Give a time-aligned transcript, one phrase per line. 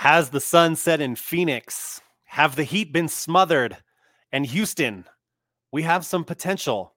[0.00, 2.02] Has the sun set in Phoenix?
[2.26, 3.78] Have the Heat been smothered?
[4.30, 5.06] And Houston,
[5.72, 6.92] we have some potential.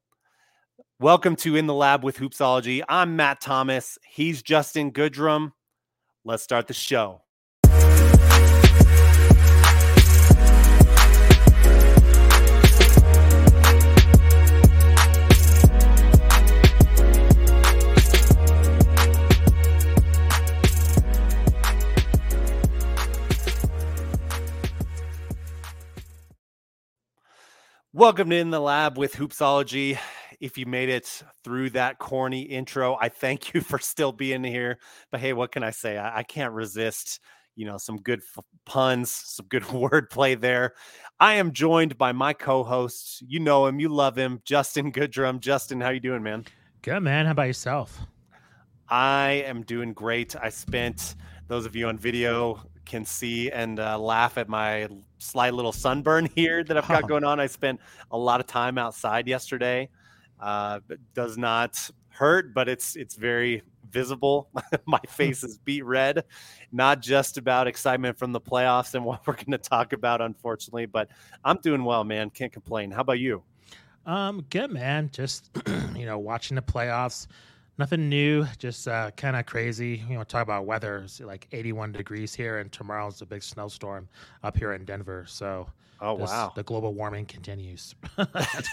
[1.00, 2.84] Welcome to In the Lab with Hoopsology.
[2.90, 3.98] I'm Matt Thomas.
[4.06, 5.54] He's Justin Goodrum.
[6.26, 7.22] Let's start the show.
[28.00, 29.98] Welcome to In the Lab with Hoopsology.
[30.40, 34.80] If you made it through that corny intro, I thank you for still being here.
[35.12, 35.98] But hey, what can I say?
[35.98, 37.20] I, I can't resist,
[37.58, 40.76] you know, some good f- puns, some good wordplay there.
[41.20, 43.22] I am joined by my co-host.
[43.28, 45.42] You know him, you love him, Justin Goodrum.
[45.42, 46.46] Justin, how you doing, man?
[46.84, 47.26] Good, man.
[47.26, 48.00] How about yourself?
[48.88, 50.38] I am doing great.
[50.38, 51.16] I spent
[51.50, 56.26] those of you on video can see and uh, laugh at my slight little sunburn
[56.36, 57.40] here that I've got going on.
[57.40, 57.80] I spent
[58.12, 59.90] a lot of time outside yesterday.
[60.40, 60.80] Uh,
[61.14, 64.50] does not hurt, but it's it's very visible.
[64.86, 66.24] my face is beat red,
[66.72, 70.86] not just about excitement from the playoffs and what we're going to talk about, unfortunately.
[70.86, 71.10] But
[71.46, 72.30] I'm doing well, man.
[72.30, 72.92] Can't complain.
[72.92, 73.44] How about you?
[74.06, 75.10] Um, good, man.
[75.14, 75.52] Just
[75.96, 77.28] you know, watching the playoffs
[77.80, 80.04] Nothing new, just uh, kind of crazy.
[80.10, 80.98] You know, talk about weather.
[81.06, 84.10] It's like 81 degrees here, and tomorrow's a big snowstorm
[84.44, 85.24] up here in Denver.
[85.30, 85.66] So,
[86.02, 87.96] oh wow, the global warming continues.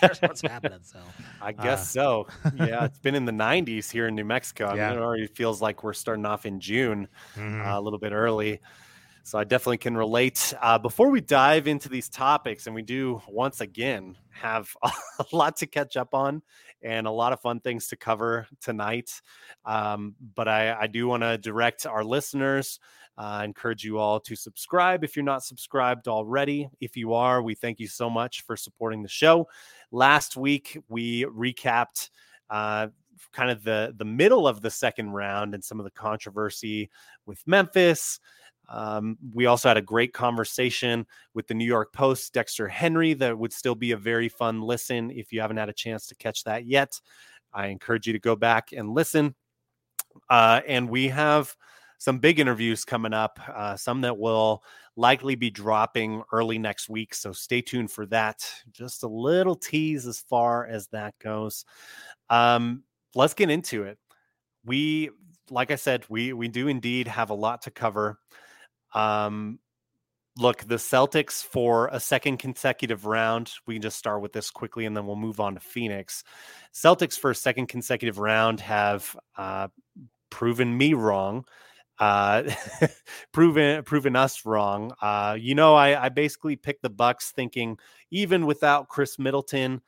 [0.02, 0.80] That's what's happening.
[0.82, 0.98] So,
[1.40, 2.26] I guess uh, so.
[2.56, 4.66] Yeah, it's been in the 90s here in New Mexico.
[4.66, 4.88] I yeah.
[4.90, 7.60] mean, it already feels like we're starting off in June, mm-hmm.
[7.60, 8.60] uh, a little bit early.
[9.26, 10.54] So I definitely can relate.
[10.62, 14.92] Uh, before we dive into these topics, and we do once again have a
[15.32, 16.42] lot to catch up on
[16.80, 19.20] and a lot of fun things to cover tonight.
[19.64, 22.78] Um, but I, I do want to direct our listeners.
[23.18, 26.68] Uh, encourage you all to subscribe if you're not subscribed already.
[26.80, 29.48] If you are, we thank you so much for supporting the show.
[29.90, 32.10] Last week, we recapped
[32.48, 32.88] uh,
[33.32, 36.90] kind of the the middle of the second round and some of the controversy
[37.26, 38.20] with Memphis.
[38.68, 43.38] Um, we also had a great conversation with the New York Post, Dexter Henry, that
[43.38, 46.44] would still be a very fun listen if you haven't had a chance to catch
[46.44, 47.00] that yet.
[47.52, 49.34] I encourage you to go back and listen.
[50.28, 51.54] Uh, and we have
[51.98, 54.62] some big interviews coming up, uh, some that will
[54.96, 57.14] likely be dropping early next week.
[57.14, 58.48] So stay tuned for that.
[58.70, 61.64] Just a little tease as far as that goes.
[62.28, 62.82] Um,
[63.14, 63.98] let's get into it.
[64.64, 65.10] We,
[65.50, 68.18] like I said, we we do indeed have a lot to cover.
[68.96, 69.58] Um,
[70.38, 73.52] look, the Celtics for a second consecutive round.
[73.66, 76.24] We can just start with this quickly and then we'll move on to Phoenix.
[76.74, 79.68] Celtics for a second consecutive round have uh,
[80.30, 81.44] proven me wrong.
[81.98, 82.42] Uh,
[83.32, 84.92] proven proven us wrong.
[85.00, 87.78] Uh, you know, I, I basically picked the Bucks thinking
[88.10, 89.80] even without Khris Middleton,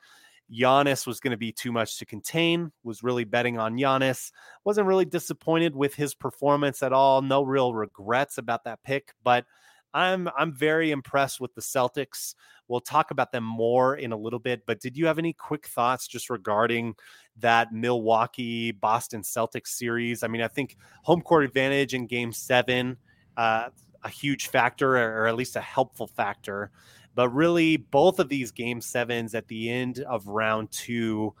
[0.51, 4.31] Giannis was going to be too much to contain, was really betting on Giannis.
[4.63, 7.21] Wasn't really disappointed with his performance at all.
[7.21, 9.45] No real regrets about that pick, but
[9.93, 12.35] I'm I'm very impressed with the Celtics.
[12.67, 15.67] We'll talk about them more in a little bit, but did you have any quick
[15.67, 16.95] thoughts just regarding
[17.37, 20.21] that Milwaukee Boston Celtics series?
[20.21, 22.97] I mean, I think home court advantage in game 7
[23.37, 23.69] uh,
[24.03, 26.71] a huge factor or at least a helpful factor.
[27.15, 31.33] But really, both of these game sevens at the end of round two,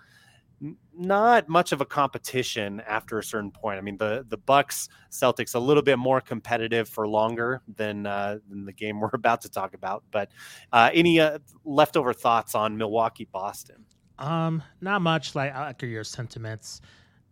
[0.93, 3.77] not much of a competition after a certain point.
[3.77, 8.39] I mean, the the Bucks Celtics a little bit more competitive for longer than uh,
[8.49, 10.03] than the game we're about to talk about.
[10.11, 10.31] But
[10.73, 13.85] uh, any uh, leftover thoughts on Milwaukee Boston?
[14.17, 15.35] Um, not much.
[15.35, 16.81] Like I echo your sentiments.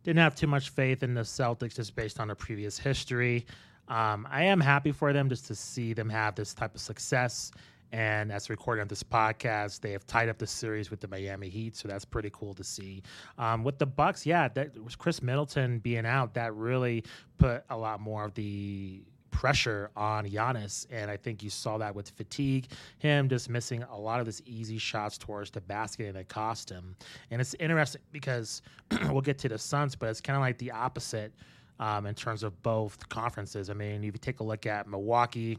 [0.04, 3.46] Didn't have too much faith in the Celtics just based on their previous history.
[3.88, 7.52] Um, I am happy for them just to see them have this type of success
[7.92, 11.50] and as recording of this podcast, they have tied up the series with the Miami
[11.50, 13.02] Heat, so that's pretty cool to see.
[13.38, 16.34] Um, with the Bucks, yeah, that was Khris Middleton being out.
[16.34, 17.04] That really
[17.38, 21.96] put a lot more of the pressure on Giannis, and I think you saw that
[21.96, 22.68] with fatigue,
[22.98, 26.70] him just missing a lot of these easy shots towards the basket, and it cost
[26.70, 26.96] him.
[27.32, 28.62] And it's interesting because
[29.10, 31.32] we'll get to the Suns, but it's kind of like the opposite
[31.80, 33.70] um, in terms of both conferences.
[33.70, 35.58] I mean, if you take a look at Milwaukee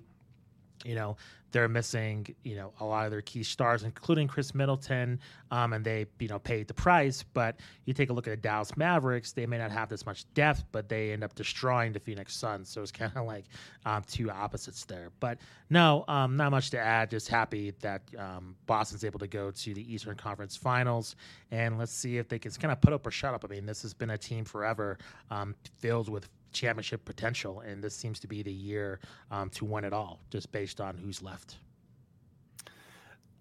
[0.84, 1.16] you know
[1.50, 5.84] they're missing you know a lot of their key stars including Khris Middleton um, and
[5.84, 7.22] they you know paid the price.
[7.22, 10.32] But you take a look at the dallas mavericks they may not have this much
[10.34, 12.68] depth but they end up destroying the phoenix suns.
[12.68, 13.44] So it's kind of like
[13.84, 15.10] um, two opposites there.
[15.20, 15.38] But
[15.70, 17.10] no um, not much to add.
[17.10, 21.16] Just happy that um, boston's able to go to the eastern conference finals.
[21.50, 23.44] And let's see if they can kind of put up or shut up.
[23.44, 24.98] I mean this has been a team forever
[25.30, 29.00] um, filled with championship potential, and this seems to be the year
[29.30, 31.58] um, to win it all, just based on who's left.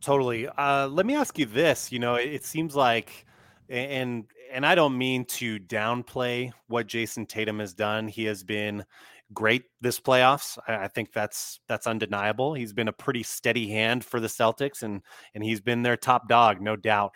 [0.01, 0.47] Totally.
[0.47, 1.91] Uh, let me ask you this.
[1.91, 3.25] You know, it, it seems like,
[3.69, 8.07] and and I don't mean to downplay what Jayson Tatum has done.
[8.07, 8.85] He has been
[9.33, 10.57] great this playoffs.
[10.67, 12.53] I, I, think that's that's undeniable.
[12.53, 15.01] He's been a pretty steady hand for the Celtics, and
[15.33, 17.13] and he's been their top dog, no doubt.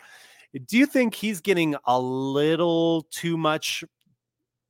[0.66, 3.84] Do you think he's getting a little too much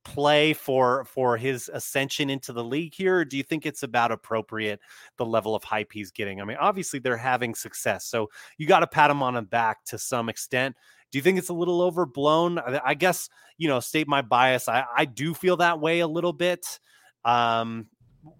[0.03, 4.11] play for for his ascension into the league here or do you think it's about
[4.11, 4.79] appropriate
[5.17, 6.41] the level of hype he's getting?
[6.41, 9.83] I mean obviously they're having success so you got to pat him on the back
[9.85, 10.75] to some extent.
[11.11, 12.59] Do you think it's a little overblown?
[12.59, 16.33] I guess you know state my bias i i do feel that way a little
[16.33, 16.79] bit.
[17.23, 17.87] Um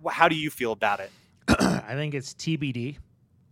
[0.09, 1.11] how do you feel about it?
[1.47, 2.97] I think it's tbd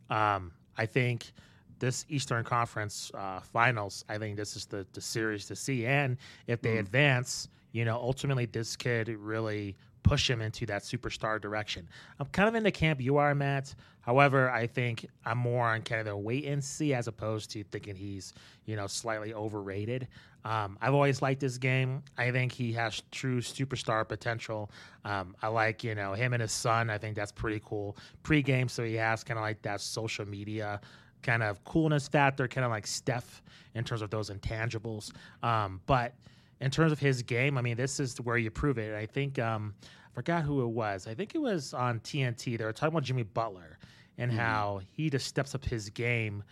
[0.10, 1.34] um i think
[1.82, 5.86] this Eastern Conference uh, Finals, I think this is the, the series to see.
[5.86, 6.16] And
[6.48, 6.80] if they mm.
[6.80, 11.88] advance, you know, ultimately this could really push him into that superstar direction.
[12.20, 13.76] I'm kind of in the camp you are, Matt.
[14.02, 17.64] However, I think I'm more on kind of the wait and see as opposed to
[17.66, 18.34] thinking he's,
[18.66, 20.08] you know, slightly overrated.
[20.44, 22.02] Um, I've always liked this game.
[22.18, 24.72] I think he has true superstar potential.
[25.06, 26.90] Um, I like, you know, him and his son.
[26.90, 27.96] I think that's pretty cool.
[28.24, 30.82] Pre-game, so he has kind of like that social media
[31.22, 33.44] kind of coolness factor, kind of like Steph
[33.76, 35.12] in terms of those intangibles.
[35.44, 36.16] Um, but–
[36.62, 38.96] in terms of his game, I mean, this is where you prove it.
[38.96, 41.08] I think um, I forgot who it was.
[41.08, 42.58] I think it was on TNT.
[42.58, 43.80] They were talking about Jimmy Butler
[44.18, 44.40] and mm-hmm.
[44.40, 46.44] how he just steps up his game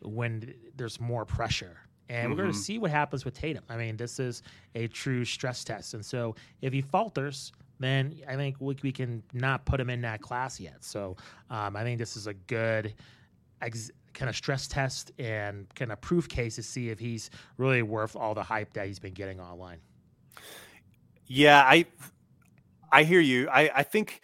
[0.00, 1.76] when there's more pressure.
[2.08, 2.30] And mm-hmm.
[2.30, 3.64] we're going to see what happens with Tatum.
[3.68, 4.42] I mean, this is
[4.74, 5.92] a true stress test.
[5.92, 10.00] And so if he falters, then I think we, we can not put him in
[10.02, 10.82] that class yet.
[10.82, 11.16] So
[11.50, 12.94] um, I think this is a good
[13.60, 17.82] ex- kind of stress test and kind of proof case to see if he's really
[17.82, 19.78] worth all the hype that he's been getting online.
[21.26, 21.86] Yeah, I
[22.92, 23.48] I hear you.
[23.48, 24.20] I, I think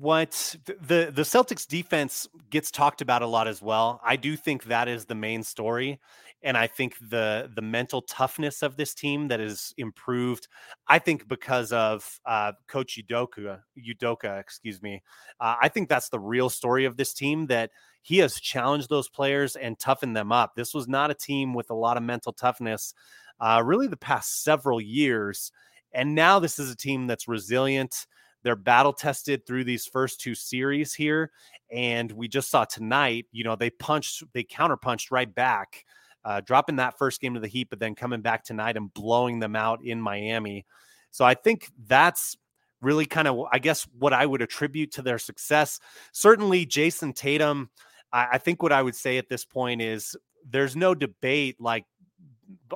[0.00, 4.00] what the the Celtics defense gets talked about a lot as well.
[4.04, 6.00] I do think that is the main story
[6.42, 10.48] and I think the the mental toughness of this team that is improved.
[10.86, 15.02] I think because of uh, Coach Udoka, Udoka, excuse me.
[15.40, 17.70] Uh, I think that's the real story of this team that
[18.08, 20.54] he has challenged those players and toughened them up.
[20.54, 22.94] This was not a team with a lot of mental toughness,
[23.38, 25.52] uh, really the past several years,
[25.92, 28.06] and now this is a team that's resilient.
[28.44, 31.32] They're battle tested through these first two series here.
[31.70, 35.84] And we just saw tonight, you know, they punched, they counterpunched right back
[36.24, 39.38] uh, dropping that first game to the Heat, but then coming back tonight and blowing
[39.38, 40.66] them out in Miami.
[41.10, 42.36] So I think that's
[42.80, 45.80] really kind of, I guess, what I would attribute to their success.
[46.12, 47.70] Certainly, Jayson Tatum.
[48.12, 50.16] I, I think what I would say at this point is
[50.48, 51.84] there's no debate like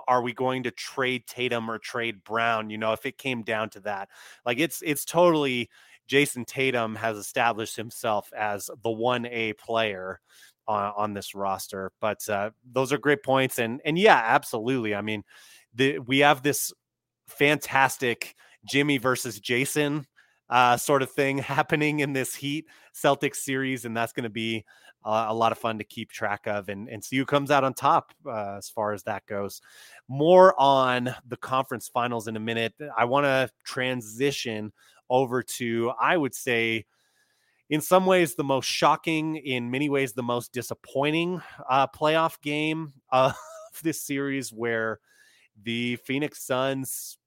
[0.06, 2.70] are we going to trade Tatum or trade Brown?
[2.70, 4.08] You know, if it came down to that,
[4.44, 5.70] like it's it's totally
[6.06, 10.20] Jayson Tatum has established himself as the one A player
[10.66, 11.92] on, on this roster.
[12.00, 14.94] But uh, those are great points, and and yeah, absolutely.
[14.94, 15.22] I mean,
[15.74, 16.72] the, we have this
[17.28, 18.34] fantastic
[18.68, 20.06] Jimmy versus Jayson
[20.50, 24.64] uh, sort of thing happening in this Heat Celtics series, and that's going to be
[25.04, 27.64] uh, a lot of fun to keep track of and, and see who comes out
[27.64, 29.60] on top uh, as far as that goes.
[30.08, 32.74] More on the conference finals in a minute.
[32.96, 34.72] I want to transition
[35.10, 36.86] over to, I would say,
[37.70, 42.92] in some ways the most shocking, in many ways the most disappointing uh, playoff game
[43.10, 43.34] of
[43.82, 45.00] this series, where
[45.62, 47.18] the Phoenix Suns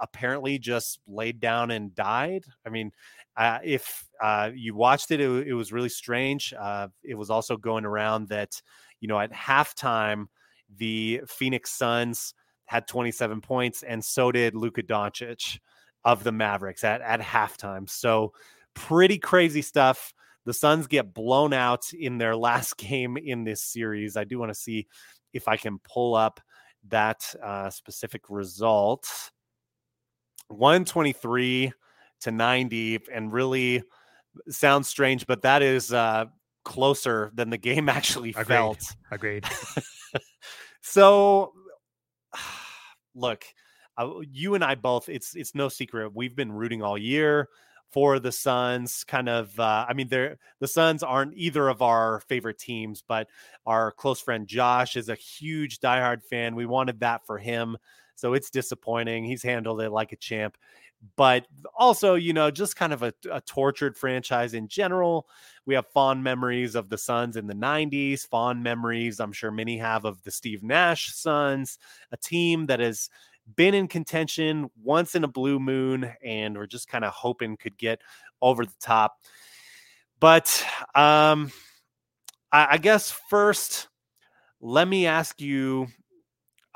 [0.00, 2.44] apparently just laid down and died.
[2.66, 2.92] I mean,
[3.38, 6.52] uh, if uh, you watched it, it, it, was really strange.
[6.58, 8.60] Uh, it was also going around that,
[9.00, 10.26] you know, at halftime,
[10.76, 12.34] the Phoenix Suns
[12.66, 15.60] had 27 points, and so did Luka Doncic
[16.04, 17.88] of the Mavericks at, at halftime.
[17.88, 18.32] So
[18.74, 20.12] pretty crazy stuff.
[20.44, 24.16] The Suns get blown out in their last game in this series.
[24.16, 24.88] I do want to see
[25.32, 26.40] if I can pull up
[26.88, 29.08] that uh, specific result
[30.48, 31.72] 123
[32.20, 33.82] to 90 and really
[34.48, 36.24] sounds strange but that is uh,
[36.64, 38.46] closer than the game actually agreed.
[38.46, 39.44] felt agreed
[40.82, 41.52] so
[43.14, 43.44] look
[43.96, 47.48] uh, you and i both it's it's no secret we've been rooting all year
[47.90, 49.04] for the Suns.
[49.04, 53.28] Kind of, uh, I mean, they're the Suns aren't either of our favorite teams, but
[53.66, 56.54] our close friend Josh is a huge diehard fan.
[56.54, 57.76] We wanted that for him,
[58.14, 59.24] so it's disappointing.
[59.24, 60.56] He's handled it like a champ.
[61.16, 65.28] But also, you know, just kind of a, a tortured franchise in general.
[65.64, 69.78] We have fond memories of the Suns in the 90s, fond memories, I'm sure many
[69.78, 71.78] have, of the Steve Nash Suns,
[72.10, 73.10] a team that has
[73.56, 77.76] been in contention once in a blue moon, and we're just kind of hoping could
[77.78, 78.00] get
[78.42, 79.18] over the top.
[80.20, 80.64] But
[80.94, 81.52] um,
[82.52, 83.88] I, I guess first,
[84.60, 85.86] let me ask you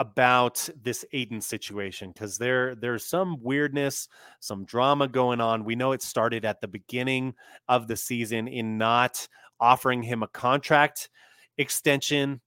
[0.03, 4.09] about this Ayton situation because there there's some weirdness,
[4.41, 5.65] some drama going on.
[5.65, 7.35] We know it started at the beginning
[7.69, 9.29] of the season in not
[9.61, 11.09] offering him a contract
[11.57, 12.41] extension.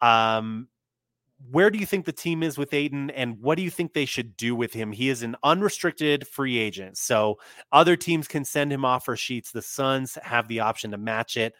[0.00, 0.68] Um,
[1.50, 4.06] where do you think the team is with Ayton and what do you think they
[4.06, 4.90] should do with him?
[4.90, 7.36] He is an unrestricted free agent, so
[7.72, 9.52] other teams can send him offer sheets.
[9.52, 11.52] The Suns have the option to match it.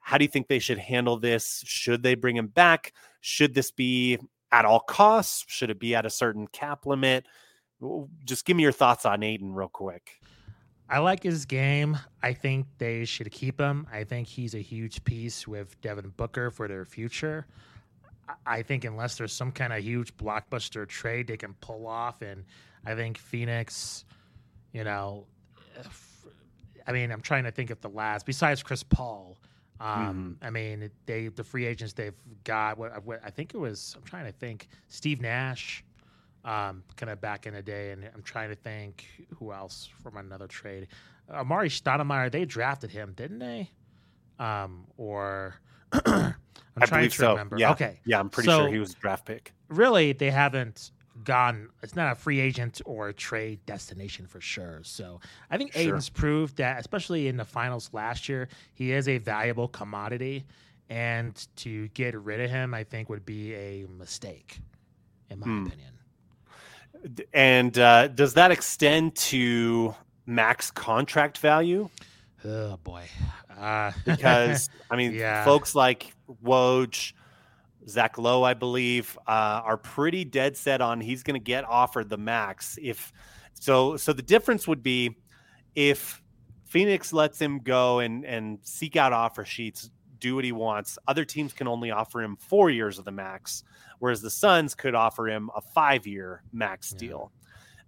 [0.00, 1.62] How do you think they should handle this?
[1.64, 2.92] Should they bring him back?
[3.20, 4.18] Should this be
[4.52, 5.44] at all costs?
[5.48, 7.26] Should it be at a certain cap limit?
[8.24, 10.20] Just give me your thoughts on Ayton real quick.
[10.88, 11.98] I like his game.
[12.22, 13.86] I think they should keep him.
[13.90, 17.46] I think he's a huge piece with Devin Booker for their future.
[18.46, 22.44] I think unless there's some kind of huge blockbuster trade they can pull off, and
[22.84, 24.04] I think Phoenix,
[24.72, 25.26] you know,
[26.86, 29.38] I mean, I'm trying to think of the last besides Chris Paul.
[29.82, 30.46] Um, mm-hmm.
[30.46, 32.78] I mean, they the free agents they've got.
[32.78, 33.94] What, what, I think it was.
[33.96, 34.68] I'm trying to think.
[34.86, 35.84] Steve Nash,
[36.44, 40.16] um, kind of back in the day, and I'm trying to think who else from
[40.16, 40.86] another trade.
[41.28, 43.70] Amar'e Stoudemire, they drafted him, didn't they?
[44.38, 45.56] Um, or
[45.92, 46.34] I'm
[46.80, 47.30] I trying to so.
[47.32, 47.58] remember.
[47.58, 47.72] Yeah.
[47.72, 48.00] Okay.
[48.06, 49.52] Yeah, I'm pretty so, sure he was a draft pick.
[49.68, 50.92] Really, they haven't
[51.24, 51.68] gone.
[51.82, 54.80] It's not a free agent or a trade destination for sure.
[54.82, 55.82] So I think sure.
[55.82, 60.44] Ayton's proved that, especially in the finals last year, he is a valuable commodity.
[60.88, 64.60] And to get rid of him, I think would be a mistake,
[65.30, 65.66] in my hmm.
[65.66, 65.92] opinion.
[67.32, 69.94] And uh, does that extend to
[70.26, 71.88] max contract value?
[72.44, 73.04] Oh boy,
[73.58, 75.44] uh, because I mean, yeah.
[75.44, 76.12] folks like
[76.44, 77.12] Woj,
[77.88, 82.08] Zach Lowe, I believe, uh, are pretty dead set on he's going to get offered
[82.08, 82.78] the max.
[82.80, 83.12] If
[83.54, 85.16] so, so the difference would be
[85.74, 86.22] if
[86.64, 89.90] Phoenix lets him go and and seek out offer sheets,
[90.22, 90.98] do what he wants.
[91.06, 93.64] Other teams can only offer him four years of the max,
[93.98, 96.98] whereas the Suns could offer him a five year max yeah.
[96.98, 97.32] deal.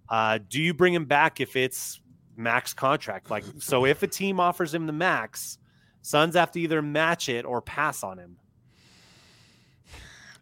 [0.08, 2.00] Uh, do you bring him back if it's
[2.36, 3.30] max contract?
[3.30, 5.58] Like, so if a team offers him the max,
[6.02, 8.36] Suns have to either match it or pass on him.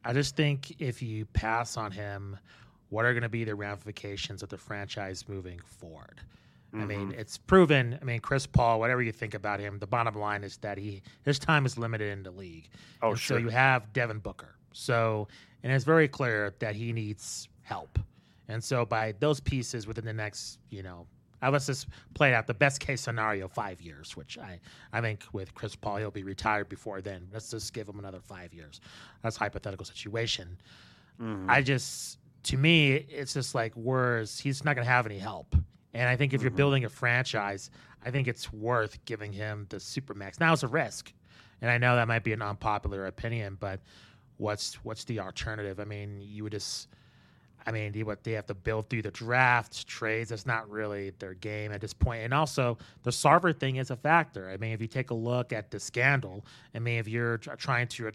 [0.04, 2.36] I just think if you pass on him,
[2.88, 6.20] what are going to be the ramifications of the franchise moving forward?
[6.74, 6.82] Mm-hmm.
[6.82, 7.20] I mean, mm-hmm.
[7.20, 7.98] it's proven.
[8.00, 11.02] I mean, Chris Paul, whatever you think about him, the bottom line is that he
[11.24, 12.68] his time is limited in the league.
[13.02, 13.38] Oh, and sure.
[13.38, 14.56] So you have Devin Booker.
[14.72, 15.28] So,
[15.62, 17.98] and it's very clear that he needs help.
[18.48, 21.06] And so by those pieces within the next, you know,
[21.50, 24.60] let's just play out the best case scenario five years, which I,
[24.92, 27.28] I think with Chris Paul, he'll be retired before then.
[27.32, 28.80] Let's just give him another five years.
[29.22, 30.58] That's hypothetical situation.
[31.20, 31.50] Mm-hmm.
[31.50, 34.38] I just, to me, it's just like words.
[34.38, 35.54] He's not going to have any help.
[35.94, 36.44] And I think if mm-hmm.
[36.44, 37.70] you're building a franchise,
[38.04, 40.40] I think it's worth giving him the supermax.
[40.40, 41.12] Now it's a risk,
[41.60, 43.80] and I know that might be an unpopular opinion, but
[44.38, 45.78] what's what's the alternative?
[45.78, 46.88] I mean, you would just
[47.66, 50.30] I mean, what they have to build through the drafts, trades.
[50.30, 52.24] That's not really their game at this point.
[52.24, 54.50] And also, the Sarver thing is a factor.
[54.50, 57.88] I mean, if you take a look at the scandal, I mean, if you're trying
[57.88, 58.12] to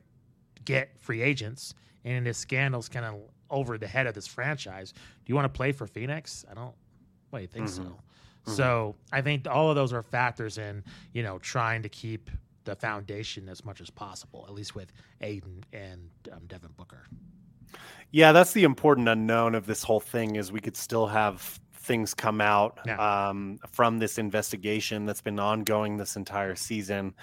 [0.66, 1.74] get free agents
[2.04, 3.16] and this scandal's kind of
[3.50, 6.46] over the head of this franchise, do you want to play for Phoenix?
[6.50, 6.76] I don't.
[7.34, 7.84] You think mm-hmm.
[7.84, 7.90] so?
[7.90, 8.54] Mm-hmm.
[8.54, 12.32] So I think all of those are factors in you know trying to keep
[12.64, 17.08] the foundation as much as possible, at least with Ayton and um, Devin Booker.
[18.12, 22.14] Yeah, that's the important unknown of this whole thing is we could still have things
[22.14, 23.30] come out yeah.
[23.30, 27.16] um, from this investigation that's been ongoing this entire season.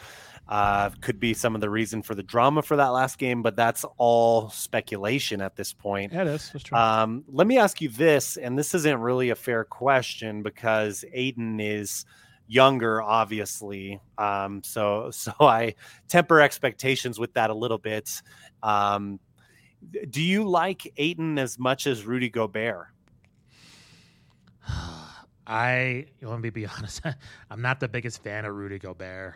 [0.46, 3.56] Uh, could be some of the reason for the drama for that last game, but
[3.56, 6.12] that's all speculation at this point.
[6.12, 6.50] Yeah, it is.
[6.52, 6.76] That's true.
[6.76, 11.60] Um, let me ask you this, and this isn't really a fair question because Ayton
[11.60, 12.04] is
[12.46, 14.00] younger, obviously.
[14.18, 15.74] Um, so, so I
[16.08, 18.22] temper expectations with that a little bit.
[18.62, 19.20] Um,
[20.10, 22.86] do you like Ayton as much as Rudy Gobert?
[25.46, 27.02] I let me be honest.
[27.50, 29.34] I'm not the biggest fan of Rudy Gobert.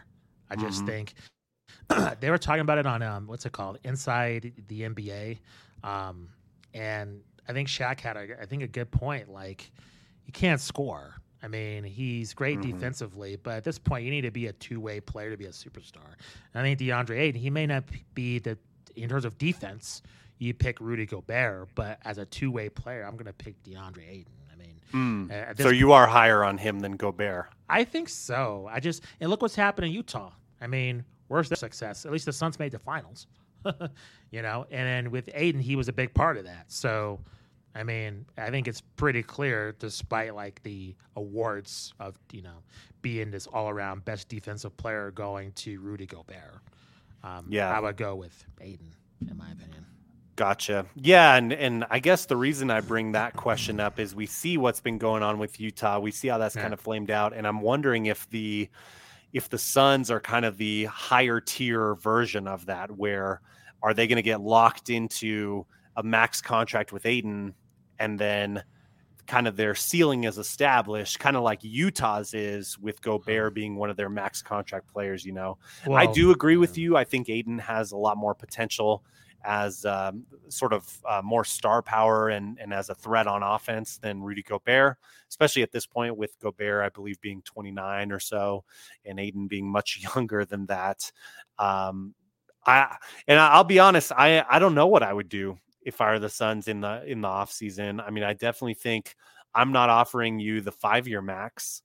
[0.51, 0.87] I just mm-hmm.
[0.87, 1.15] think
[2.21, 5.39] they were talking about it on um, what's it called, Inside the NBA,
[5.85, 6.29] um,
[6.75, 9.31] and I think Shaq had a, I think a good point.
[9.31, 9.71] Like,
[10.27, 11.15] you can't score.
[11.43, 12.73] I mean, he's great mm-hmm.
[12.73, 15.47] defensively, but at this point, you need to be a two way player to be
[15.47, 16.15] a superstar.
[16.53, 18.59] And I think DeAndre Ayton, he may not be the
[18.97, 20.03] in terms of defense
[20.39, 24.09] you pick Rudy Gobert, but as a two way player, I'm going to pick DeAndre
[24.09, 24.33] Ayton.
[24.53, 25.61] I mean, mm.
[25.61, 27.49] so you are higher on him than Gobert.
[27.69, 28.69] I think so.
[28.71, 30.31] I just and look what's happened in Utah.
[30.61, 32.07] I mean, where's their success?
[32.07, 33.27] At least the Suns made the finals,
[34.31, 34.67] you know.
[34.71, 36.65] And then with Ayton, he was a big part of that.
[36.69, 37.21] So
[37.75, 42.63] I mean, I think it's pretty clear, despite like the awards of you know
[43.03, 46.61] being this all-around best defensive player going to Rudy Gobert.
[47.23, 48.93] Um, yeah, I would go with Ayton,
[49.31, 49.87] in my opinion.
[50.39, 50.87] Gotcha.
[50.95, 54.57] Yeah, and and I guess the reason I bring that question up is we see
[54.57, 55.99] what's been going on with Utah.
[55.99, 56.63] We see how that's yeah.
[56.63, 58.69] kind of flamed out, and I'm wondering if the
[59.33, 63.41] if the Suns are kind of the higher tier version of that, where
[63.83, 65.67] are they going to get locked into
[65.97, 67.53] a max contract with Ayton,
[67.99, 68.63] and then
[69.27, 73.91] kind of their ceiling is established, kind of like Utah's is with Gobert being one
[73.91, 75.25] of their max contract players.
[75.25, 76.61] You know, well, I do agree yeah.
[76.61, 76.97] with you.
[76.97, 79.03] I think Ayton has a lot more potential
[79.45, 83.99] as um, sort of uh, more star power and, and as a threat on offense
[83.99, 84.97] than Rudy Gobert,
[85.29, 88.65] especially at this point with Gobert, I believe, being 29 or so,
[89.05, 91.11] and Ayton being much younger than that.
[91.59, 92.15] Um,
[92.67, 96.11] I and I'll be honest, I I don't know what I would do if I
[96.11, 98.01] were the Suns in the in the off season.
[98.01, 99.15] I mean, I definitely think
[99.55, 101.83] I'm not offering you the five year max.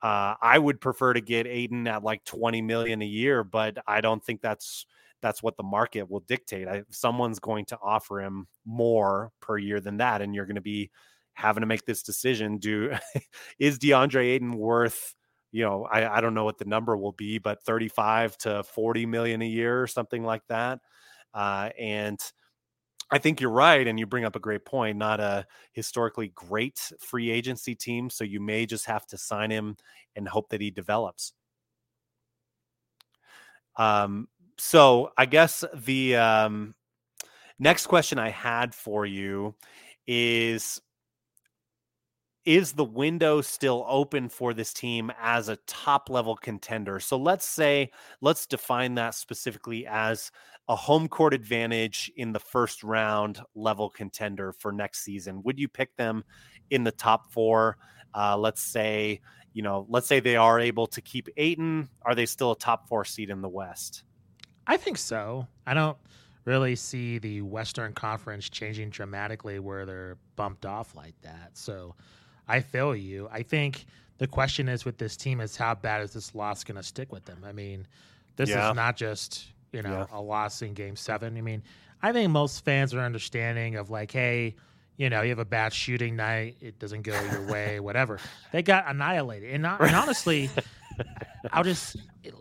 [0.00, 4.00] Uh, I would prefer to get Ayton at like 20 million a year, but I
[4.00, 4.86] don't think that's
[5.22, 6.68] that's what the market will dictate.
[6.68, 10.60] I, someone's going to offer him more per year than that, and you're going to
[10.60, 10.90] be
[11.34, 12.58] having to make this decision.
[12.58, 12.92] Do
[13.58, 15.14] is DeAndre Ayton worth?
[15.52, 19.06] You know, I, I don't know what the number will be, but 35 to 40
[19.06, 20.80] million a year or something like that.
[21.34, 22.18] Uh, and
[23.10, 24.96] I think you're right, and you bring up a great point.
[24.96, 29.76] Not a historically great free agency team, so you may just have to sign him
[30.16, 31.34] and hope that he develops.
[33.76, 34.28] Um,
[34.64, 36.76] so I guess the um,
[37.58, 39.56] next question I had for you
[40.06, 40.80] is
[42.44, 47.00] is the window still open for this team as a top level contender?
[47.00, 47.90] So let's say,
[48.20, 50.30] let's define that specifically as
[50.68, 55.42] a home court advantage in the first round level contender for next season.
[55.42, 56.22] Would you pick them
[56.70, 57.78] in the top four?
[58.14, 59.20] Uh, let's say,
[59.54, 61.88] you know, let's say they are able to keep Ayton.
[62.02, 64.04] Are they still a top four seed in the West?
[64.66, 65.46] I think so.
[65.66, 65.96] I don't
[66.44, 71.50] really see the Western Conference changing dramatically where they're bumped off like that.
[71.54, 71.94] So
[72.48, 73.28] I feel you.
[73.30, 73.84] I think
[74.18, 77.12] the question is with this team is how bad is this loss going to stick
[77.12, 77.38] with them?
[77.44, 77.86] I mean,
[78.36, 78.70] this yeah.
[78.70, 80.18] is not just, you know, yeah.
[80.18, 81.36] a loss in game seven.
[81.36, 81.62] I mean,
[82.02, 84.56] I think most fans are understanding of like, hey,
[84.96, 88.18] you know, you have a bad shooting night, it doesn't go your way, whatever.
[88.52, 89.54] They got annihilated.
[89.54, 90.50] And, and honestly,
[91.52, 91.96] I'll just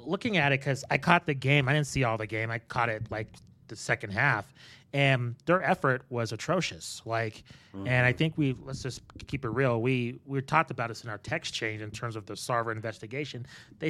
[0.06, 1.68] looking at it because I caught the game.
[1.68, 2.52] I didn't see all the game.
[2.52, 3.28] I caught it like
[3.68, 4.54] the second half,
[4.94, 7.02] and their effort was atrocious.
[7.06, 7.44] Like,
[7.76, 7.88] mm-hmm.
[7.88, 8.18] and I mm-hmm.
[8.18, 9.82] think we let's just keep it real.
[9.82, 13.46] We we talked about this in our text change in terms of the Sarver investigation.
[13.80, 13.88] They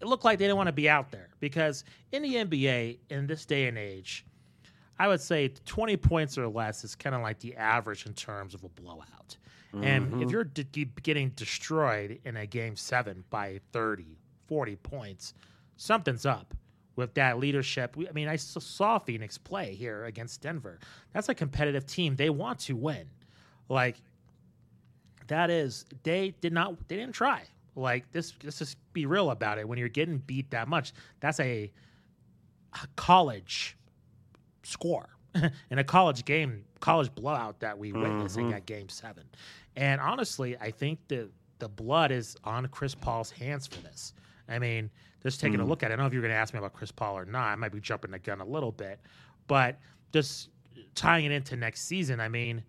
[0.00, 3.26] it looked like they didn't want to be out there because in the NBA in
[3.26, 4.24] this day and age,
[4.98, 8.54] I would say 20 points or less is kind of like the average in terms
[8.54, 9.36] of a blowout.
[9.74, 9.84] Mm-hmm.
[9.84, 14.18] And if you're getting destroyed in a game seven by 30,
[14.48, 15.34] 40 points,
[15.76, 16.54] something's up
[16.96, 17.96] with that leadership.
[17.96, 20.80] I mean, I saw Phoenix play here against Denver.
[21.12, 22.16] That's a competitive team.
[22.16, 23.08] They want to win.
[23.68, 23.96] Like,
[25.28, 27.42] that is, they did not, they didn't try.
[27.76, 29.68] Like, this, let's just be real about it.
[29.68, 31.70] When you're getting beat that much, that's a,
[32.72, 33.76] a college
[34.64, 35.08] score.
[35.70, 38.46] in a college game, college blowout that we witnessed mm-hmm.
[38.46, 39.24] in that game seven.
[39.76, 44.14] And honestly, I think the the blood is on Chris Paul's hands for this.
[44.48, 44.90] I mean,
[45.22, 45.62] just taking mm.
[45.62, 45.94] a look at it.
[45.94, 47.48] I don't know if you're going to ask me about Chris Paul or not.
[47.48, 49.00] I might be jumping the gun a little bit,
[49.46, 49.78] but
[50.12, 50.50] just
[50.94, 52.20] tying it into next season.
[52.20, 52.62] I mean,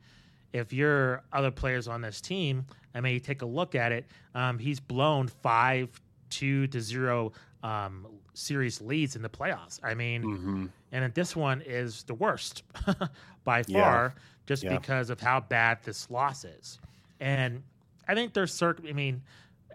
[0.53, 2.65] if you're other players on this team,
[2.95, 4.05] I mean, you take a look at it.
[4.35, 5.89] Um, he's blown five,
[6.29, 7.31] two to zero
[7.63, 9.79] um, series leads in the playoffs.
[9.83, 10.65] I mean, mm-hmm.
[10.91, 12.63] and this one is the worst
[13.43, 14.21] by far, yeah.
[14.45, 14.77] just yeah.
[14.77, 16.79] because of how bad this loss is.
[17.19, 17.61] And
[18.07, 18.87] I think there's certain.
[18.87, 19.21] I mean,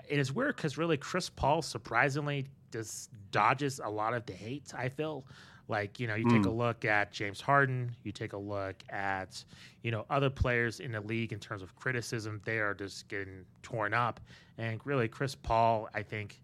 [0.09, 4.73] it is weird because really Chris Paul surprisingly just dodges a lot of the hate.
[4.77, 5.25] I feel
[5.69, 6.37] like you know you mm.
[6.37, 9.45] take a look at James Harden, you take a look at
[9.83, 12.41] you know other players in the league in terms of criticism.
[12.45, 14.21] They are just getting torn up,
[14.59, 16.41] and really Chris Paul, I think,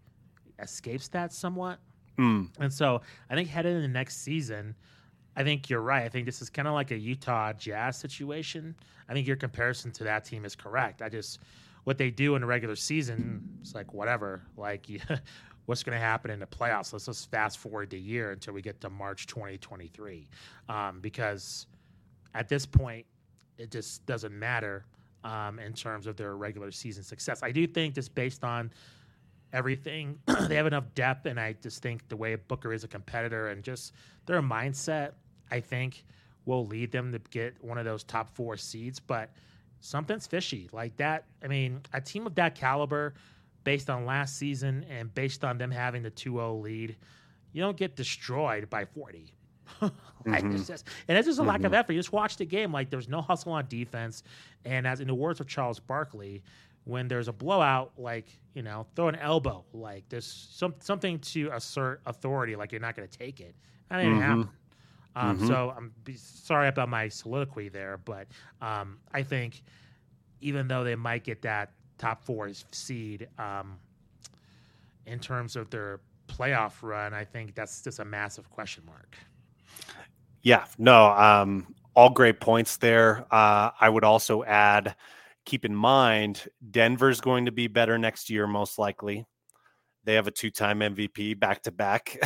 [0.59, 1.79] escapes that somewhat.
[2.17, 2.49] Mm.
[2.59, 4.75] And so I think headed in the next season,
[5.35, 6.03] I think you're right.
[6.03, 8.75] I think this is kind of like a Utah Jazz situation.
[9.07, 11.01] I think your comparison to that team is correct.
[11.01, 11.39] I just
[11.83, 14.41] what they do in the regular season, it's like whatever.
[14.57, 14.87] Like
[15.65, 16.93] what's going to happen in the playoffs?
[16.93, 20.27] Let's just fast forward the year until we get to March 2023,
[20.69, 21.67] um, because
[22.33, 23.05] at this point,
[23.57, 24.85] it just doesn't matter
[25.23, 27.43] um, in terms of their regular season success.
[27.43, 28.71] I do think just based on
[29.53, 30.17] everything.
[30.47, 33.63] they have enough depth, and I just think the way Booker is a competitor and
[33.63, 33.93] just
[34.25, 35.11] their mindset,
[35.51, 36.03] I think,
[36.45, 39.29] will lead them to get one of those top four seeds, but
[39.81, 40.69] something's fishy.
[40.71, 43.13] Like that, I mean, a team of that caliber,
[43.63, 46.95] based on last season and based on them having the 2 0 lead,
[47.51, 49.33] you don't get destroyed by 40.
[49.81, 50.55] mm-hmm.
[50.55, 51.67] it's just, and it's just a lack mm-hmm.
[51.67, 51.93] of effort.
[51.93, 54.23] You just watch the game like there's no hustle on defense.
[54.65, 56.43] And as in the words of Charles Barkley,
[56.85, 59.63] when there's a blowout, like you know, throw an elbow.
[59.73, 62.55] Like there's some something to assert authority.
[62.55, 63.55] Like you're not going to take it.
[63.89, 64.21] That didn't mm-hmm.
[64.21, 64.49] happen.
[65.15, 65.47] Um, mm-hmm.
[65.47, 68.27] So I'm sorry about my soliloquy there, but
[68.61, 69.61] um, I think
[70.39, 73.77] even though they might get that top four seed um,
[75.05, 79.17] in terms of their playoff run, I think that's just a massive question mark.
[80.41, 83.25] Yeah, no, um, all great points there.
[83.31, 84.95] Uh, I would also add,
[85.45, 89.25] keep in mind, Denver's going to be better next year, most likely.
[90.03, 92.17] They have a two-time MVP back to back,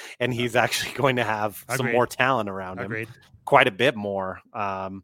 [0.20, 1.76] and he's actually going to have Agreed.
[1.76, 3.08] some more talent around Agreed.
[3.08, 4.40] him, quite a bit more.
[4.52, 5.02] Um,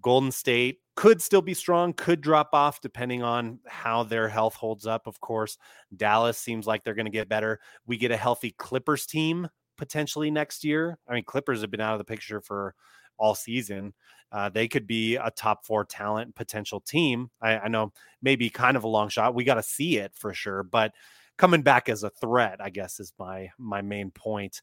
[0.00, 4.86] Golden State could still be strong, could drop off depending on how their health holds
[4.86, 5.06] up.
[5.06, 5.56] Of course,
[5.96, 7.60] Dallas seems like they're going to get better.
[7.86, 10.98] We get a healthy Clippers team potentially next year.
[11.08, 12.74] I mean, Clippers have been out of the picture for
[13.18, 13.94] all season.
[14.30, 17.30] Uh, they could be a top four talent potential team.
[17.40, 19.34] I, I know maybe kind of a long shot.
[19.34, 20.92] We got to see it for sure, but
[21.42, 24.62] coming back as a threat, I guess is my my main point.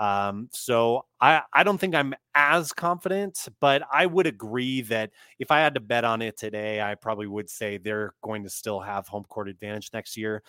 [0.00, 5.52] Um, so I I don't think I'm as confident, but I would agree that if
[5.52, 8.80] I had to bet on it today, I probably would say they're going to still
[8.80, 10.42] have home court advantage next year.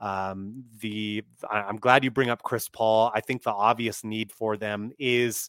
[0.00, 3.10] Um, the I'm glad you bring up Chris Paul.
[3.14, 5.48] I think the obvious need for them is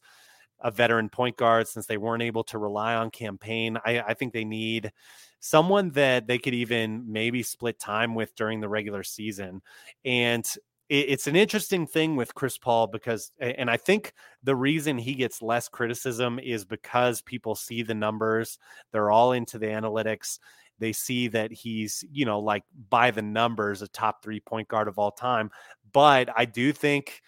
[0.64, 3.78] a veteran point guard since they weren't able to rely on Cam Payne.
[3.86, 4.92] I, I think they need
[5.40, 9.62] someone that they could even maybe split time with during the regular season.
[10.06, 10.46] And
[10.90, 15.42] it's an interesting thing with Chris Paul because, and I think the reason he gets
[15.42, 18.60] less criticism is because people see the numbers,
[18.92, 20.40] they're all into the analytics.
[20.80, 24.88] They see that he's, you know, like by the numbers, a top three point guard
[24.88, 25.50] of all time.
[25.94, 27.22] But I do think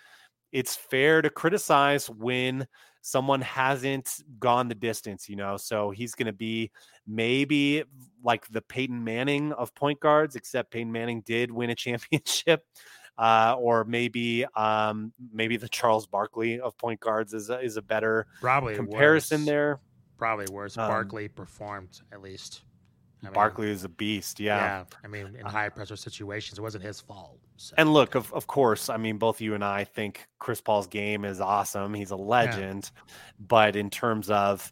[0.52, 2.68] it's fair to criticize when
[3.06, 5.58] someone hasn't gone the distance, you know.
[5.58, 6.72] So he's going to be
[7.06, 7.84] maybe
[8.24, 12.66] like the Peyton Manning of point guards, except Peyton Manning did win a championship.
[13.18, 17.82] Uh, or maybe um, maybe the Charles Barkley of point guards is a, is a
[17.82, 19.46] better probably comparison worse.
[19.46, 19.80] there.
[20.18, 20.78] Probably worse.
[20.78, 22.64] Um, Barkley performed at least.
[23.24, 24.40] I mean, Barkley is a beast.
[24.40, 24.58] Yeah.
[24.58, 24.84] Yeah.
[25.04, 27.40] I mean, in uh high pressure situations, it wasn't his fault.
[27.58, 27.74] So.
[27.78, 31.24] And look, of, of course, I mean, both you and I think Chris Paul's game
[31.26, 31.94] is awesome.
[31.94, 32.92] He's a legend.
[32.94, 33.14] Yeah.
[33.40, 34.72] But in terms of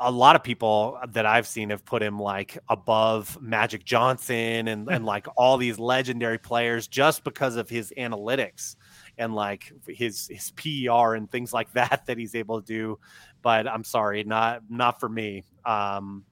[0.00, 4.88] a lot of people that I've seen have put him like above Magic Johnson and,
[4.88, 8.76] and like all these legendary players just because of his analytics
[9.16, 12.98] and like his his PER and things like that that he's able to do.
[13.42, 15.44] But I'm sorry, not not for me.
[15.64, 16.24] Um,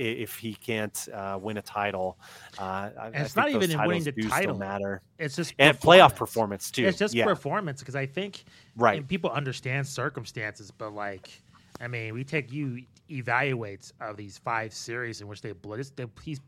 [0.00, 2.18] if he can't uh, win a title.
[2.58, 5.02] Uh, it's not even in winning the title matter.
[5.18, 6.86] It's just and playoff performance too.
[6.86, 7.24] It's just yeah.
[7.24, 8.44] performance because I think
[8.76, 11.30] right people understand circumstances, but like
[11.80, 15.92] I mean, we take you evaluates of these five series in which they blow this.
[16.22, 16.40] He's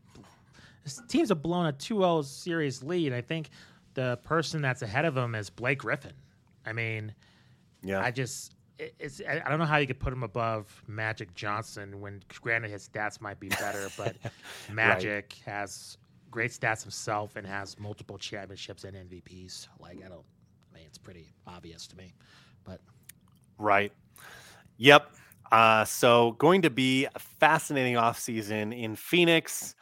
[1.07, 3.13] teams have blown a 2-0 series lead.
[3.13, 3.49] I think
[3.93, 6.13] the person that's ahead of him is Blake Griffin.
[6.65, 7.13] I mean,
[7.83, 12.01] yeah, I just it's I don't know how you could put him above Magic Johnson
[12.01, 14.15] when granted his stats might be better, but
[14.71, 15.53] Magic right.
[15.53, 15.97] has
[16.31, 19.67] great stats himself and has multiple championships and MVPs.
[19.79, 20.25] Like I don't
[20.71, 22.13] I mean it's pretty obvious to me.
[22.63, 22.81] But
[23.57, 23.91] Right.
[24.77, 25.11] Yep.
[25.51, 29.75] Uh, so going to be a fascinating offseason in Phoenix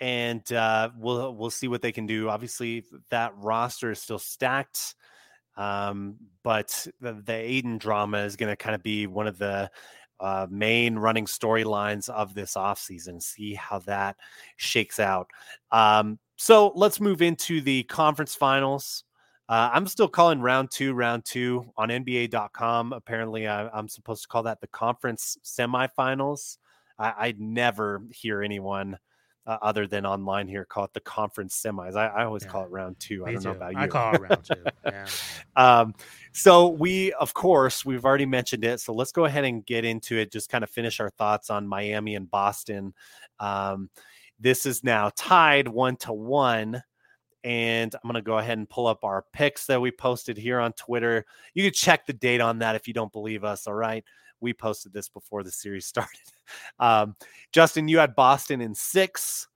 [0.00, 2.28] and uh, we'll we'll see what they can do.
[2.28, 4.94] Obviously, that roster is still stacked.
[5.60, 9.70] Um, but the, the Ayton drama is going to kind of be one of the
[10.18, 13.22] uh, main running storylines of this offseason.
[13.22, 14.16] See how that
[14.56, 15.28] shakes out.
[15.70, 19.04] Um, so let's move into the conference finals.
[19.50, 22.94] Uh, I'm still calling round two, round two on NBA.com.
[22.94, 26.56] Apparently, I, am supposed to call that the conference semifinals.
[26.98, 28.96] I, I never hear anyone
[29.46, 31.96] uh, other than online here call it the conference semis.
[31.96, 32.50] I, I always yeah.
[32.50, 33.24] call it round two.
[33.24, 33.48] Me I don't too.
[33.48, 33.78] know about you.
[33.78, 34.64] I call it round two.
[34.84, 35.06] Yeah.
[35.56, 35.94] um,
[36.32, 38.80] so we, of course, we've already mentioned it.
[38.80, 40.30] So let's go ahead and get into it.
[40.30, 42.94] Just kind of finish our thoughts on Miami and Boston.
[43.38, 43.90] Um,
[44.38, 46.82] this is now tied one to one.
[47.42, 50.60] And I'm going to go ahead and pull up our picks that we posted here
[50.60, 51.24] on Twitter.
[51.54, 53.66] You can check the date on that if you don't believe us.
[53.66, 54.04] All right
[54.40, 56.20] we posted this before the series started.
[56.78, 57.16] Um,
[57.52, 59.48] Justin, you had Boston in six.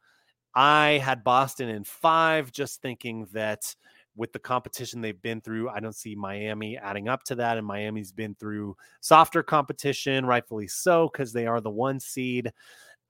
[0.54, 3.74] I had Boston in five, just thinking that
[4.16, 7.58] with the competition they've been through, I don't see Miami adding up to that.
[7.58, 12.52] And Miami's been through softer competition, rightfully so, because they are the one seed.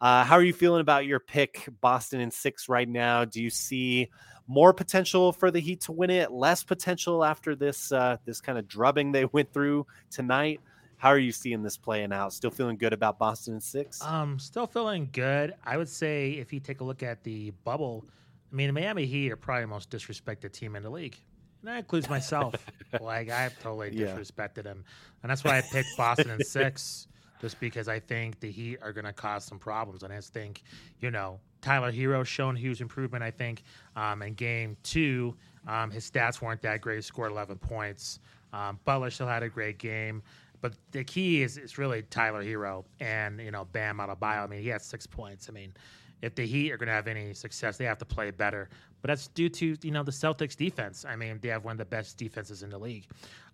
[0.01, 3.25] Uh, how are you feeling about your pick, Boston in six right now?
[3.25, 4.11] Do you see
[4.47, 8.59] more potential for the Heat to win it, less potential after this uh, this kind
[8.59, 10.61] of drubbing they went through tonight?
[10.97, 12.33] How are you seeing this playing out?
[12.33, 14.03] Still feeling good about Boston in six?
[14.03, 15.55] Um, still feeling good.
[15.65, 18.05] I would say if you take a look at the bubble,
[18.51, 21.17] I mean, the Miami Heat are probably the most disrespected team in the league.
[21.61, 22.55] And that includes myself.
[23.01, 24.73] like I've totally disrespected yeah.
[24.73, 24.85] him,
[25.23, 27.09] and that's why I picked Boston in six
[27.41, 30.03] just because I think the Heat are going to cause some problems.
[30.03, 30.63] And I just think,
[31.01, 33.65] you know, Tyler Herro shown huge improvement, I think.
[33.97, 36.97] Um, in game two, um, his stats weren't that great.
[36.97, 38.19] He scored 11 points.
[38.53, 40.23] Um, Butler still had a great game.
[40.64, 44.44] But the key is, is really Tyler Herro and, you know, Bam Adebayo.
[44.44, 45.50] I mean, he had six points.
[45.50, 45.74] I mean,
[46.22, 48.70] if the Heat are going to have any success, they have to play better.
[49.03, 51.05] But that's due to you know the Celtics defense.
[51.07, 53.07] I mean, they have one of the best defenses in the league,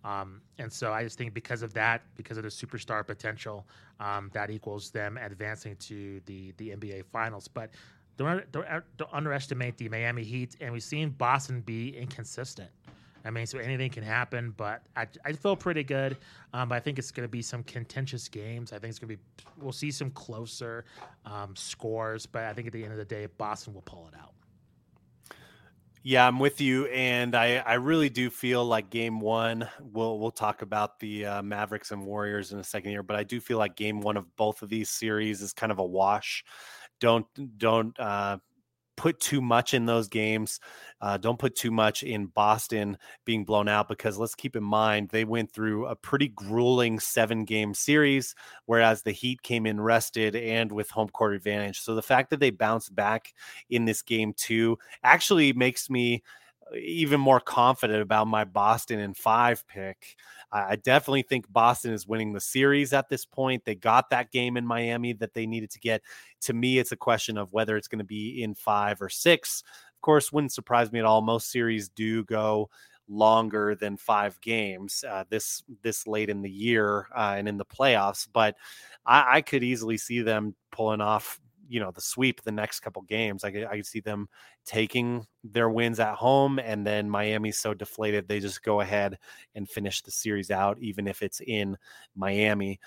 [0.05, 3.67] um, and so I just think because of that, because of the superstar potential,
[3.99, 7.49] um, that equals them advancing to the the NBA Finals.
[7.49, 7.71] But
[8.15, 12.69] don't, don't, don't underestimate the Miami Heat, and we've seen Boston be inconsistent.
[13.23, 16.17] I mean, so anything can happen, but I, I feel pretty good.
[16.53, 18.73] Um, I think it's going to be some contentious games.
[18.73, 20.85] I think it's going to be, we'll see some closer
[21.25, 24.17] um, scores, but I think at the end of the day, Boston will pull it
[24.19, 24.33] out.
[26.03, 29.69] Yeah, I'm with you, and I, I really do feel like Game One.
[29.79, 33.23] We'll we'll talk about the uh, Mavericks and Warriors in a second here, but I
[33.23, 36.43] do feel like Game One of both of these series is kind of a wash.
[36.99, 37.27] Don't
[37.59, 38.39] don't uh,
[39.01, 40.59] put too much in those games.
[41.01, 45.09] Uh, don't put too much in Boston being blown out because let's keep in mind
[45.09, 48.35] they went through a pretty grueling seven game series,
[48.67, 51.81] whereas the Heat came in rested and with home court advantage.
[51.81, 53.33] So the fact that they bounced back
[53.71, 56.21] in this game too actually makes me
[56.75, 60.15] even more confident about my Boston in five pick.
[60.51, 63.63] I definitely think Boston is winning the series at this point.
[63.63, 66.01] They got that game in Miami that they needed to get.
[66.41, 69.63] To me, it's a question of whether it's going to be in five or six.
[69.95, 71.21] Of course, wouldn't surprise me at all.
[71.21, 72.69] Most series do go
[73.11, 77.65] longer than five games uh, this this late in the year uh, and in the
[77.65, 78.55] playoffs, but
[79.05, 81.39] I, I could easily see them pulling off
[81.71, 83.43] you know the sweep the next couple games.
[83.43, 84.27] I could, I could see them
[84.65, 89.17] taking their wins at home, and then Miami's so deflated they just go ahead
[89.55, 91.77] and finish the series out, even if it's in
[92.15, 92.79] Miami.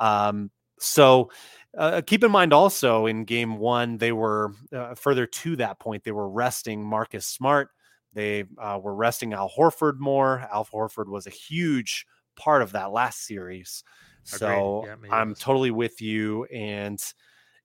[0.00, 0.50] Um,
[0.80, 1.30] so
[1.78, 6.02] uh, keep in mind also in game one, they were uh, further to that point,
[6.02, 7.70] they were resting Marcus Smart.
[8.12, 10.46] They uh, were resting Al Horford more.
[10.52, 13.84] Al Horford was a huge part of that last series.
[14.24, 16.44] So yeah, I'm totally with you.
[16.46, 17.02] And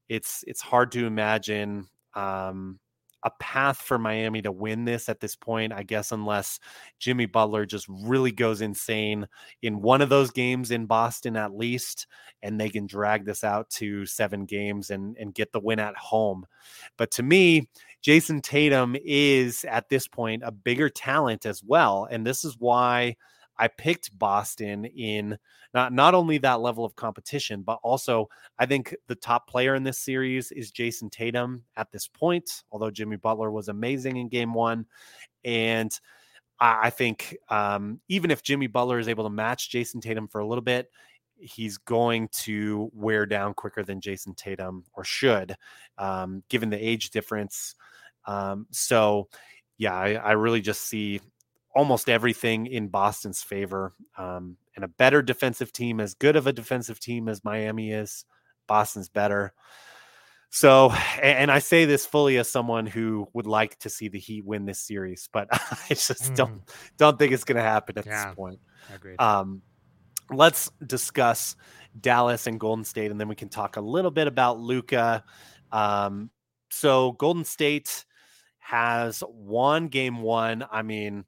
[0.10, 2.80] it's it's hard to imagine um,
[3.24, 5.74] a path for Miami to win this at this point.
[5.74, 6.60] I guess unless
[7.00, 9.28] Jimmy Butler just really goes insane
[9.62, 12.08] in one of those games in Boston at least,
[12.42, 15.98] and they can drag this out to seven games and and get the win at
[15.98, 16.46] home.
[16.98, 17.70] But to me,
[18.02, 23.16] Jayson Tatum is at this point a bigger talent as well, and this is why
[23.60, 25.38] I picked Boston in
[25.74, 29.84] not not only that level of competition, but also I think the top player in
[29.84, 32.64] this series is Jayson Tatum at this point.
[32.72, 34.86] Although Jimmy Butler was amazing in Game One,
[35.44, 35.92] and
[36.60, 40.40] I, I think um, even if Jimmy Butler is able to match Jayson Tatum for
[40.40, 40.90] a little bit,
[41.40, 45.56] he's going to wear down quicker than Jayson Tatum or should,
[45.98, 47.76] um, given the age difference.
[48.26, 49.30] Um, so,
[49.78, 51.22] yeah, I, I, really just see
[51.78, 53.94] almost everything in Boston's favor.
[54.18, 58.26] Um, and a better defensive team, as good of a defensive team as Miami is,
[58.66, 59.54] Boston's better.
[60.50, 64.44] So, and I say this fully as someone who would like to see the Heat
[64.44, 66.36] win this series, but I just mm.
[66.36, 66.62] don't
[66.98, 68.60] don't think it's going to happen at yeah, this point.
[68.96, 69.22] Agreed.
[69.22, 69.62] Um,
[70.32, 71.56] let's discuss
[72.00, 75.24] Dallas and Golden State, and then we can talk a little bit about Luka.
[75.72, 76.32] Um,
[76.72, 78.06] so, Golden State
[78.60, 80.66] has won game one.
[80.72, 81.26] I mean,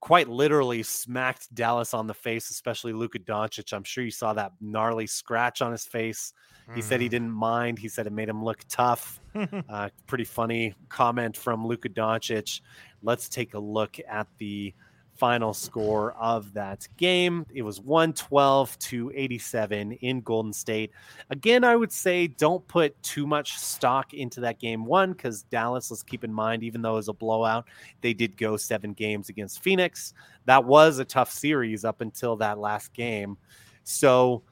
[0.00, 3.72] quite literally smacked Dallas on the face, especially Luka Doncic.
[3.72, 6.32] I'm sure you saw that gnarly scratch on his face.
[6.74, 6.84] He mm.
[6.84, 7.10] said he mm-hmm.
[7.10, 7.78] didn't mind.
[7.78, 9.20] He said it made him look tough.
[9.68, 12.60] uh, pretty funny comment from Luka Doncic.
[13.02, 14.72] Let's take a look at the
[15.14, 17.46] final score of that game.
[17.54, 20.90] It was 112 to 87 in Golden State.
[21.30, 25.90] Again, I would say don't put too much stock into that game one because Dallas,
[25.90, 27.68] let's keep in mind, even though it was a blowout,
[28.00, 30.14] they did go seven games against Phoenix.
[30.46, 33.36] That was a tough series up until that last game.
[33.84, 34.42] So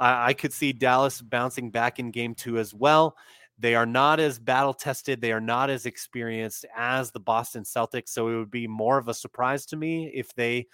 [0.00, 3.16] I could see Dallas bouncing back in game two as well.
[3.60, 5.20] They are not as battle tested.
[5.20, 8.08] They are not as experienced as the Boston Celtics.
[8.08, 10.66] So it would be more of a surprise to me if they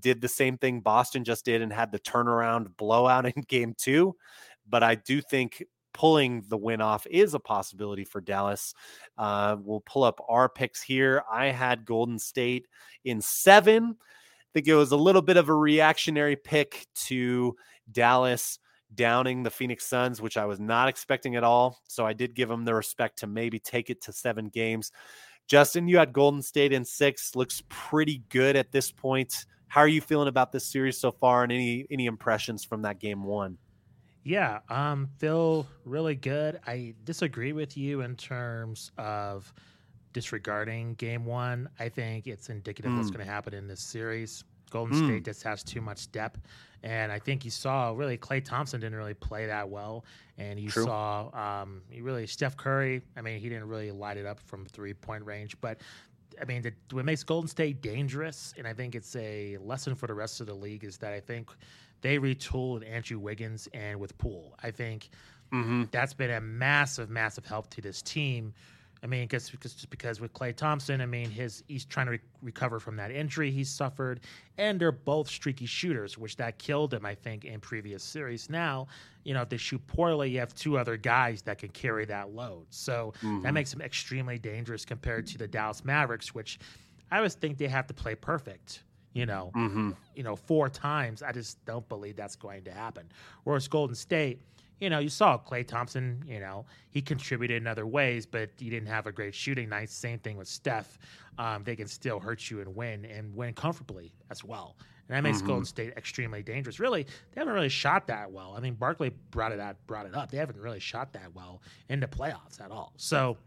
[0.00, 4.16] did the same thing Boston just did and had the turnaround blowout in game two.
[4.68, 5.62] But I do think
[5.94, 8.74] pulling the win off is a possibility for Dallas.
[9.16, 11.22] Uh, we'll pull up our picks here.
[11.30, 12.66] I had Golden State
[13.04, 13.96] in seven.
[13.96, 17.54] I think it was a little bit of a reactionary pick to
[17.90, 18.58] Dallas
[18.94, 21.80] downing the Phoenix Suns, which I was not expecting at all.
[21.88, 24.92] So I did give them the respect to maybe take it to seven games.
[25.46, 27.34] Justin, you had Golden State in six.
[27.34, 29.46] Looks pretty good at this point.
[29.68, 33.00] How are you feeling about this series so far, and any any impressions from that
[33.00, 33.58] game one?
[34.24, 36.60] Yeah, um, feel really good.
[36.66, 39.52] I disagree with you in terms of
[40.12, 41.68] disregarding game one.
[41.78, 42.94] I think it's indicative mm.
[42.94, 43.14] of what's mm.
[43.14, 44.44] going to happen in this series.
[44.70, 45.06] Golden mm.
[45.06, 46.40] State just has too much depth.
[46.82, 50.04] And I think you saw really Klay Thompson didn't really play that well.
[50.36, 50.84] And you True.
[50.84, 53.02] saw um, you really Steph Curry.
[53.16, 55.80] I mean, he didn't really light it up from three point range, but
[56.40, 60.06] I mean, the, what makes Golden State dangerous, and I think it's a lesson for
[60.06, 61.50] the rest of the league, is that I think
[62.00, 64.54] they retooled Andrew Wiggins and with Poole.
[64.62, 65.10] I think
[65.52, 65.84] mm-hmm.
[65.90, 68.54] that's been a massive, massive help to this team
[69.02, 72.20] I mean, because just because with Klay Thompson, I mean, his he's trying to re-
[72.42, 74.20] recover from that injury he suffered,
[74.56, 78.50] and they're both streaky shooters, which that killed him, I think, in previous series.
[78.50, 78.88] Now,
[79.24, 82.30] you know, if they shoot poorly, you have two other guys that can carry that
[82.30, 83.42] load, so mm-hmm.
[83.42, 86.58] that makes them extremely dangerous compared to the Dallas Mavericks, which
[87.10, 88.82] I always think they have to play perfect.
[89.14, 89.92] You know, mm-hmm.
[90.14, 91.22] you know, four times.
[91.22, 93.10] I just don't believe that's going to happen.
[93.44, 94.40] Whereas Golden State
[94.80, 98.70] you know, you saw Klay Thompson, you know, he contributed in other ways, but he
[98.70, 99.90] didn't have a great shooting night.
[99.90, 100.98] Same thing with Steph.
[101.38, 104.76] Um, they can still hurt you and win and win comfortably as well.
[105.08, 105.46] And that makes mm-hmm.
[105.46, 106.78] Golden State extremely dangerous.
[106.78, 108.54] Really, they haven't really shot that well.
[108.56, 110.30] I mean, Barkley brought it out, brought it up.
[110.30, 112.92] They haven't really shot that well in the playoffs at all.
[112.96, 113.38] So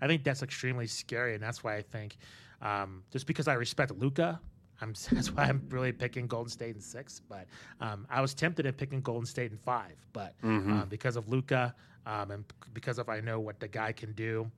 [0.00, 2.16] I think that's extremely scary, and that's why I think
[2.60, 4.40] um, just because I respect Luka
[4.84, 7.20] I'm, that's why I'm really picking Golden State in six.
[7.28, 7.46] But
[7.80, 10.80] um, I was tempted at picking Golden State in five, but mm-hmm.
[10.80, 11.74] uh, because of Luka
[12.06, 14.50] um, and because of I know what the guy can do,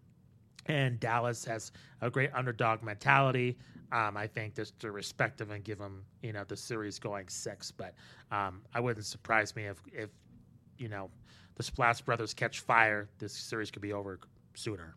[0.66, 3.56] and Dallas has a great underdog mentality.
[3.92, 7.28] Um, I think just to respect him and give him, you know, the series going
[7.28, 7.70] six.
[7.70, 7.94] But
[8.32, 10.10] um, I wouldn't surprise me if, if,
[10.76, 11.08] you know,
[11.54, 14.18] the Splash Brothers catch fire, this series could be over
[14.54, 14.96] sooner.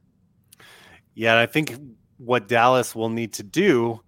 [1.13, 1.75] Yeah, I think
[2.17, 4.01] what Dallas will need to do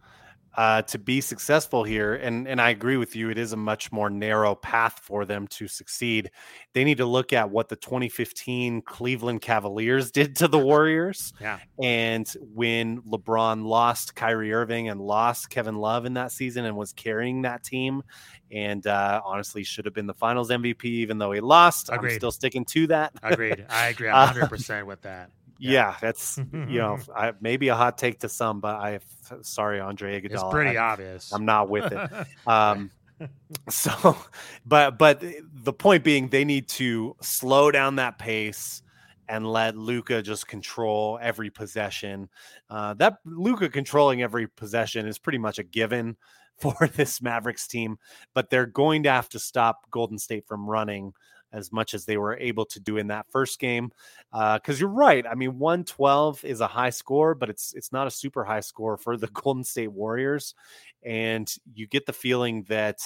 [0.55, 2.15] uh, to be successful here.
[2.15, 3.29] And and I agree with you.
[3.29, 6.31] It is a much more narrow path for them to succeed.
[6.73, 11.33] They need to look at what the 2015 Cleveland Cavaliers did to the Warriors.
[11.39, 11.59] Yeah.
[11.81, 16.93] And when LeBron lost Kyrie Irving and lost Kevin Love in that season and was
[16.93, 18.03] carrying that team,
[18.51, 21.89] and uh, honestly should have been the Finals MVP, even though he lost.
[21.89, 22.11] Agreed.
[22.11, 23.13] I'm still sticking to that.
[23.23, 23.65] Agreed.
[23.69, 25.31] I agree 100 percent with that.
[25.61, 28.99] Yeah, yeah that's you know I, maybe a hot take to some, but I
[29.41, 30.33] sorry Andre Iguodala.
[30.33, 31.31] It's pretty I, obvious.
[31.31, 32.27] I'm not with it.
[32.47, 32.91] um,
[33.69, 34.17] so,
[34.65, 38.81] but but the point being, they need to slow down that pace
[39.29, 42.29] and let Luka just control every possession.
[42.69, 46.17] Uh, that Luka controlling every possession is pretty much a given
[46.57, 47.97] for this Mavericks team,
[48.33, 51.13] but they're going to have to stop Golden State from running
[51.53, 53.91] as much as they were able to do in that first game.
[54.31, 55.25] Because uh, you're right.
[55.27, 58.97] I mean, 112 is a high score, but it's it's not a super high score
[58.97, 60.55] for the Golden State Warriors.
[61.03, 62.99] And you get the feeling that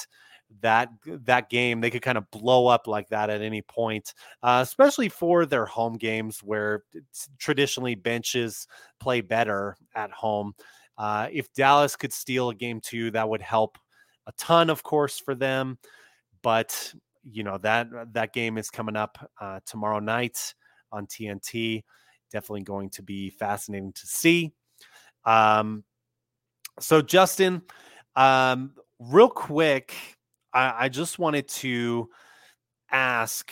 [0.62, 4.60] that that game they could kind of blow up like that at any point uh,
[4.62, 6.84] especially for their home games where
[7.38, 8.67] traditionally benches
[8.99, 10.53] play better at home
[10.97, 13.77] uh, if dallas could steal a game two that would help
[14.27, 15.77] a ton of course for them
[16.41, 16.93] but
[17.29, 20.53] you know that uh, that game is coming up uh, tomorrow night
[20.91, 21.83] on TNT.
[22.31, 24.53] Definitely going to be fascinating to see.
[25.25, 25.83] Um,
[26.79, 27.61] so Justin,
[28.15, 29.93] um, real quick,
[30.53, 32.09] I, I just wanted to
[32.91, 33.51] ask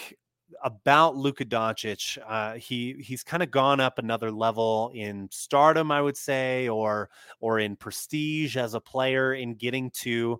[0.63, 2.17] about Luka Doncic.
[2.25, 7.09] Uh, he he's kind of gone up another level in stardom, I would say, or
[7.39, 10.39] or in prestige as a player in getting to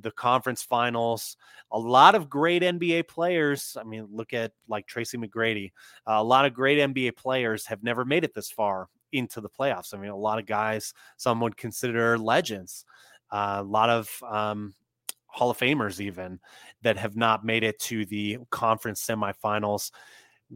[0.00, 1.36] the conference finals.
[1.72, 3.76] A lot of great NBA players.
[3.78, 5.72] I mean, look at like Tracy McGrady.
[6.06, 9.48] Uh, a lot of great NBA players have never made it this far into the
[9.48, 9.94] playoffs.
[9.94, 12.84] I mean, a lot of guys some would consider legends.
[13.30, 14.74] Uh, a lot of um,
[15.26, 16.38] Hall of Famers even
[16.82, 19.90] that have not made it to the conference semifinals.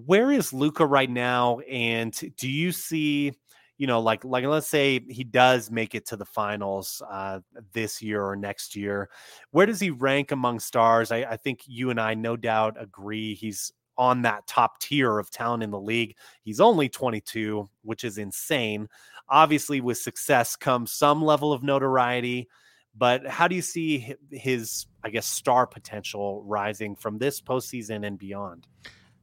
[0.07, 1.61] Where is Luka right now?
[1.61, 3.33] And do you see?
[3.79, 7.41] You know, like like let's say he does make it to the finals uh,
[7.73, 9.09] this year or next year,
[9.53, 11.13] where does he rank among stars?
[11.13, 15.31] I, I think you and I no doubt agree he's on that top tier of
[15.31, 16.17] talent in the league.
[16.43, 18.89] He's only 22, which is insane.
[19.29, 22.49] Obviously, with success comes some level of notoriety.
[22.97, 28.19] But how do you see his, I guess, star potential rising from this postseason and
[28.19, 28.67] beyond?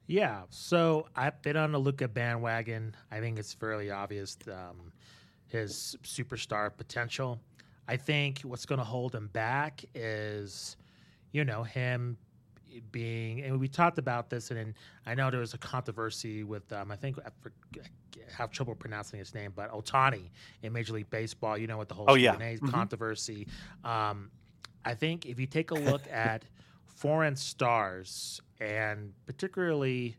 [0.07, 2.95] Yeah, so I've been on the Luka bandwagon.
[3.11, 4.91] I think it's fairly obvious um,
[5.47, 7.39] his superstar potential.
[7.87, 10.77] I think what's going to hold him back is,
[11.31, 12.17] you know, him
[12.91, 14.73] being, and we talked about this, and,
[15.05, 17.29] I know there was a controversy with, um, I think I
[18.35, 20.29] have trouble pronouncing his name, but Ohtani
[20.63, 21.57] in Major League Baseball.
[21.57, 22.35] You know, with the whole oh, yeah.
[22.35, 22.67] mm-hmm.
[22.67, 23.47] controversy.
[23.83, 24.31] Um,
[24.83, 26.45] I think if you take a look at
[26.85, 30.15] foreign stars and particularly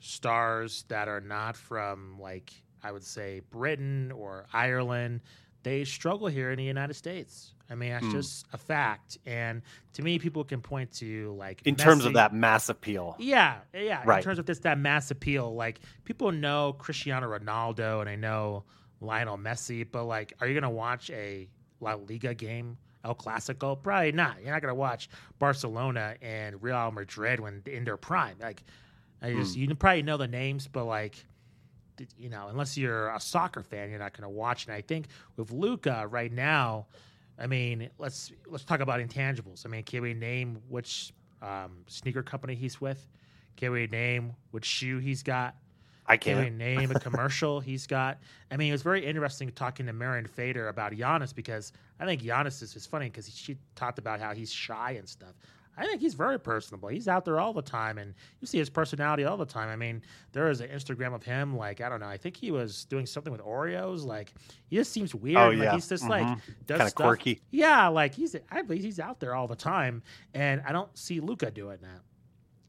[0.00, 2.52] stars that are not from like
[2.82, 5.20] I would say Britain or Ireland,
[5.62, 7.54] they struggle here in the United States.
[7.70, 8.12] I mean, that's mm.
[8.12, 9.18] just a fact.
[9.26, 9.62] And
[9.94, 11.78] to me, people can point to like in Messi.
[11.78, 13.16] terms of that mass appeal.
[13.18, 14.02] Yeah, yeah.
[14.04, 14.18] Right.
[14.18, 18.64] In terms of this that mass appeal, like people know Cristiano Ronaldo and I know
[19.00, 21.48] Lionel Messi, but like, are you gonna watch a
[21.80, 22.78] La Liga game
[23.08, 23.82] El Clasico?
[23.82, 24.36] Probably not.
[24.42, 28.36] You're not going to watch Barcelona and Real Madrid when in their prime.
[28.40, 28.62] Like,
[29.22, 29.68] I just mm.
[29.68, 31.24] you probably know the names, but like,
[32.16, 34.66] you know, unless you're a soccer fan, you're not going to watch.
[34.66, 35.06] And I think
[35.36, 36.86] with Luka right now,
[37.38, 39.64] I mean, let's let's talk about intangibles.
[39.64, 43.08] I mean, can we name which um, sneaker company he's with?
[43.56, 45.56] Can we name which shoe he's got?
[46.08, 48.18] I can't really name a commercial he's got.
[48.50, 52.22] I mean, it was very interesting talking to Marion Fader about Giannis because I think
[52.22, 55.34] Giannis is, is funny because she talked about how he's shy and stuff.
[55.78, 56.88] I think he's very personable.
[56.88, 59.68] He's out there all the time, and you see his personality all the time.
[59.68, 60.02] I mean,
[60.32, 62.08] there is an Instagram of him, like I don't know.
[62.08, 64.04] I think he was doing something with Oreos.
[64.04, 64.34] Like
[64.66, 65.36] he just seems weird.
[65.36, 66.30] Oh yeah, like, he's just mm-hmm.
[66.30, 67.40] like does kind of quirky.
[67.52, 70.02] Yeah, like he's I believe he's out there all the time,
[70.34, 72.00] and I don't see Luka doing that.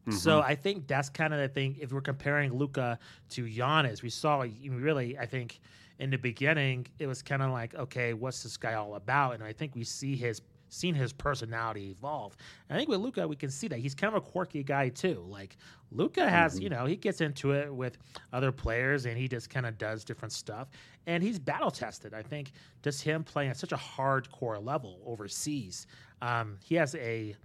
[0.09, 0.17] Mm-hmm.
[0.17, 1.77] So I think that's kind of the thing.
[1.79, 2.99] If we're comparing Luka
[3.29, 5.59] to Giannis, we saw really, I think
[5.99, 9.35] in the beginning, it was kind of like, okay, what's this guy all about?
[9.35, 12.37] And I think we see his seen his personality evolve.
[12.69, 14.89] And I think with Luka, we can see that he's kind of a quirky guy
[14.89, 15.25] too.
[15.27, 15.57] Like
[15.91, 16.63] Luka has, mm-hmm.
[16.63, 17.97] you know, he gets into it with
[18.33, 20.69] other players and he just kind of does different stuff.
[21.07, 22.13] And he's battle tested.
[22.13, 22.51] I think
[22.83, 25.87] just him playing at such a hardcore level overseas,
[26.21, 27.35] um, he has a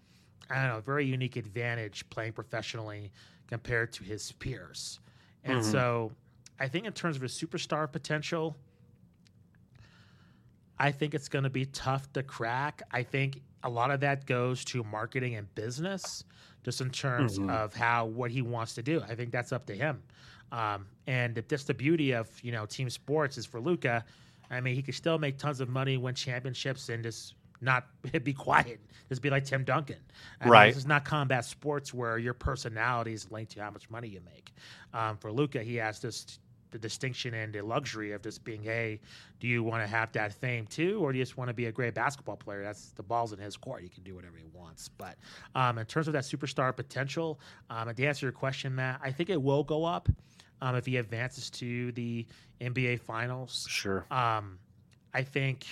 [0.50, 3.12] I don't know, very unique advantage playing professionally
[3.48, 5.00] compared to his peers.
[5.44, 5.70] And mm-hmm.
[5.70, 6.12] so
[6.58, 8.56] I think in terms of his superstar potential,
[10.78, 12.82] I think it's going to be tough to crack.
[12.90, 16.24] I think a lot of that goes to marketing and business,
[16.64, 17.50] just in terms mm-hmm.
[17.50, 19.02] of how what he wants to do.
[19.08, 20.02] I think that's up to him.
[20.52, 24.04] Um, and that's the beauty of you know team sports is for Luka.
[24.50, 27.34] I mean, he could still make tons of money, win championships, and just
[27.64, 27.86] not
[28.24, 28.80] be quiet.
[29.08, 29.98] Just be like Tim Duncan.
[30.40, 30.64] I right.
[30.64, 34.08] Mean, this is not combat sports where your personality is linked to how much money
[34.08, 34.52] you make.
[34.92, 36.38] Um, for Luka, he has this
[36.74, 39.00] the distinction and the luxury of just being, hey,
[39.38, 41.66] do you want to have that fame too, or do you just want to be
[41.66, 42.64] a great basketball player?
[42.64, 43.82] That's the ball's in his court.
[43.82, 44.88] He can do whatever he wants.
[44.88, 45.16] But
[45.54, 47.38] um, in terms of that superstar potential,
[47.70, 50.08] um, and to answer your question, Matt, I think it will go up
[50.60, 52.26] um, if he advances to the
[52.60, 53.68] NBA Finals.
[53.70, 54.04] Sure.
[54.10, 54.58] Um,
[55.14, 55.66] I think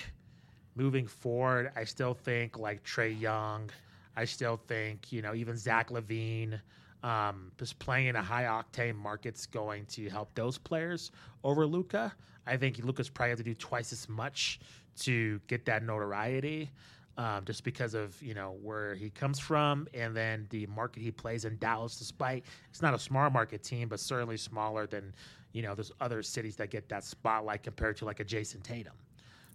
[0.74, 3.70] moving forward, I still think like Trae Young.
[4.16, 6.60] I still think, you know, even Zach LaVine,
[7.02, 11.10] um, just playing in a high octane market's going to help those players
[11.44, 12.12] over Luka.
[12.46, 14.60] I think Luka's probably have to do twice as much
[15.00, 16.70] to get that notoriety.
[17.18, 21.10] Um, just because of you know where he comes from and then the market he
[21.10, 21.96] plays in Dallas.
[21.96, 25.12] Despite it's not a small market team, but certainly smaller than
[25.52, 28.94] you know there's other cities that get that spotlight compared to like a Jayson Tatum.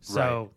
[0.02, 0.52] So.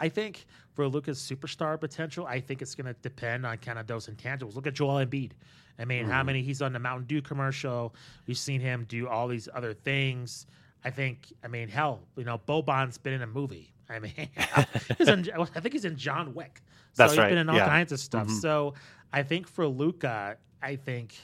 [0.00, 3.86] I think for Luka's superstar potential, I think it's going to depend on kind of
[3.86, 4.54] those intangibles.
[4.54, 5.32] Look at Joel Embiid.
[5.78, 6.10] I mean, mm-hmm.
[6.10, 7.94] how many he's on the Mountain Dew commercial?
[8.26, 10.46] We've seen him do all these other things.
[10.84, 13.72] I think, I mean, hell, you know, Boban's been in a movie.
[13.88, 14.12] I mean,
[14.98, 16.62] he's in, I think he's in John Wick.
[16.92, 17.28] So that's he's right.
[17.28, 17.66] been in all yeah.
[17.66, 18.26] kinds of stuff.
[18.26, 18.38] Mm-hmm.
[18.38, 18.74] So
[19.12, 21.14] I think for Luka, I think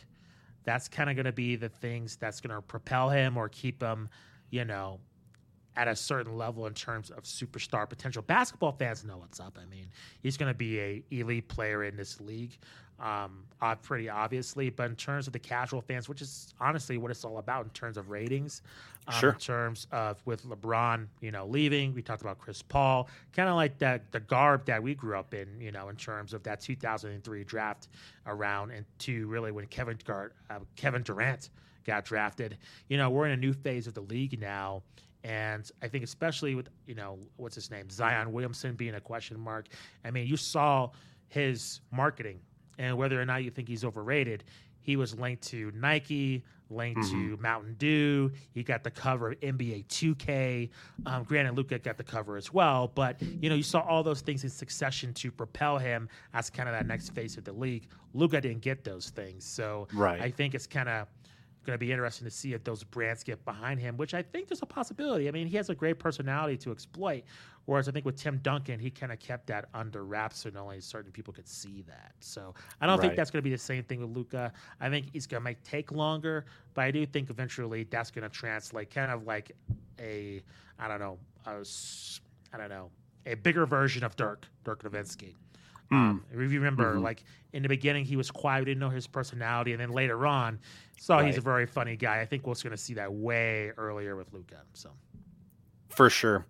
[0.64, 3.82] that's kind of going to be the things that's going to propel him or keep
[3.82, 4.08] him,
[4.50, 5.00] you know,
[5.76, 8.22] at a certain level in terms of superstar potential.
[8.22, 9.58] Basketball fans know what's up.
[9.60, 9.86] I mean,
[10.22, 12.58] he's going to be a elite player in this league,
[13.00, 14.68] um, uh, pretty obviously.
[14.70, 17.70] But in terms of the casual fans, which is honestly what it's all about in
[17.70, 18.62] terms of ratings,
[19.08, 19.30] um, sure.
[19.30, 23.56] in terms of with LeBron, you know, leaving, we talked about Chris Paul, kind of
[23.56, 26.60] like that the garb that we grew up in, you know, in terms of that
[26.60, 27.88] 2003 draft
[28.26, 31.48] around and to really when Kevin Gar- uh, Kevin Durant
[31.84, 32.58] got drafted.
[32.88, 34.82] You know, we're in a new phase of the league now
[35.24, 39.38] and I think especially with you know what's his name Zion Williamson being a question
[39.38, 39.68] mark.
[40.04, 40.90] I mean, you saw
[41.28, 42.40] his marketing
[42.78, 44.44] and whether or not you think he's overrated.
[44.80, 47.36] he was linked to Nike, linked mm-hmm.
[47.36, 48.32] to Mountain Dew.
[48.52, 50.70] He got the cover of NBA 2K.
[51.06, 54.22] Um, granted, Luka got the cover as well, but you know you saw all those
[54.22, 57.86] things in succession to propel him as kind of that next face of the league.
[58.14, 60.20] Luka didn't get those things, so right.
[60.20, 61.06] I think it's kind of
[61.62, 64.48] going to be interesting to see if those brands get behind him, which I think
[64.48, 65.28] there's a possibility.
[65.28, 67.24] I mean, he has a great personality to exploit,
[67.66, 70.80] whereas I think with Tim Duncan, he kind of kept that under wraps so only
[70.80, 72.12] certain people could see that.
[72.20, 73.02] So I don't right.
[73.02, 74.52] think that's going to be the same thing with Luka.
[74.80, 78.28] I think he's going to make take longer, but I do think eventually that's going
[78.28, 79.52] to translate kind of like
[80.00, 80.42] a,
[80.78, 81.64] I don't know, a,
[82.52, 82.90] I don't know,
[83.26, 85.34] a bigger version of Dirk, Dirk Nowitzki.
[85.92, 85.94] Mm.
[85.94, 87.04] Um, if you remember, mm-hmm.
[87.04, 90.26] like in the beginning, he was quiet, we didn't know his personality, and then later
[90.26, 90.58] on,
[90.98, 91.26] saw right.
[91.26, 92.20] he's a very funny guy.
[92.20, 94.62] I think we're going to see that way earlier with Luka.
[94.72, 94.90] So,
[95.90, 96.46] for sure.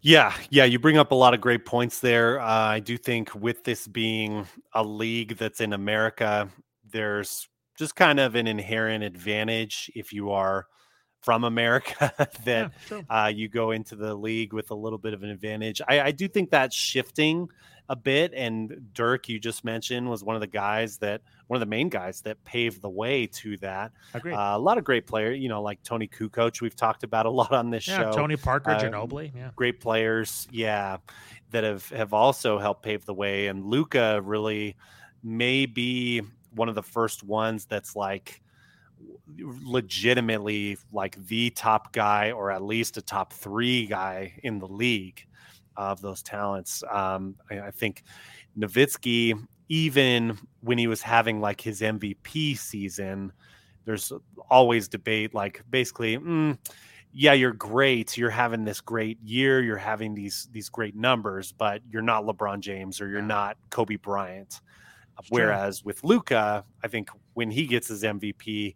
[0.00, 2.40] Yeah, yeah, you bring up a lot of great points there.
[2.40, 6.48] Uh, I do think with this being a league that's in America,
[6.90, 10.66] there's just kind of an inherent advantage if you are
[11.22, 12.12] from America
[12.44, 15.82] that yeah, uh, you go into the league with a little bit of an advantage.
[15.88, 17.48] I, I do think that's shifting
[17.88, 18.32] a bit.
[18.34, 21.88] And Dirk, you just mentioned, was one of the guys that one of the main
[21.88, 23.92] guys that paved the way to that.
[24.14, 27.30] Uh, a lot of great players, you know, like Toni Kukoc, we've talked about a
[27.36, 28.12] lot on this yeah, show.
[28.12, 30.98] Tony Parker, uh, Ginobili, yeah, great players, yeah,
[31.50, 33.46] that have have also helped pave the way.
[33.46, 34.76] And Luka really
[35.22, 36.22] may be
[36.54, 38.42] one of the first ones that's like
[39.38, 45.26] legitimately like the top guy or at least a top three guy in the league
[45.76, 46.82] of those talents.
[46.90, 48.02] Um, I, I, think
[48.58, 53.32] Nowitzki, even when he was having like his MVP season,
[53.84, 54.12] there's
[54.50, 55.34] always debate.
[55.34, 56.58] Like basically, mm,
[57.12, 58.16] yeah, you're great.
[58.16, 59.62] You're having this great year.
[59.62, 63.26] You're having these these great numbers, but you're not LeBron James or you're yeah.
[63.26, 64.60] not Kobe Bryant.
[65.30, 68.74] Whereas with luka I think when he gets his MVP,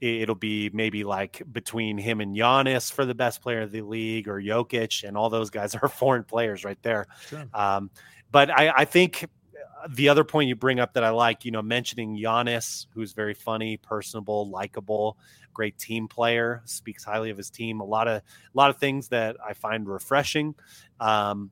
[0.00, 4.28] it'll be maybe like between him and Giannis for the best player of the league
[4.28, 7.06] or Jokic, and all those guys are foreign players right there.
[7.28, 7.46] Sure.
[7.52, 7.90] Um,
[8.30, 11.50] but I, I, think uh, the other point you bring up that I like, you
[11.50, 15.18] know, mentioning Giannis, who's very funny, personable, likable,
[15.52, 17.80] great team player, speaks highly of his team.
[17.80, 18.22] A lot of a
[18.54, 20.54] lot of things that I find refreshing.
[21.00, 21.50] Um,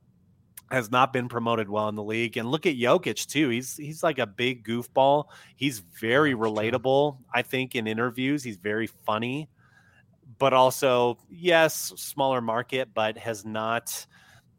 [0.70, 2.36] has not been promoted well in the league.
[2.36, 3.48] And look at Jokic too.
[3.48, 5.24] He's he's like a big goofball.
[5.56, 8.42] He's very relatable, I think, in interviews.
[8.42, 9.48] He's very funny,
[10.38, 14.06] but also, yes, smaller market, but has not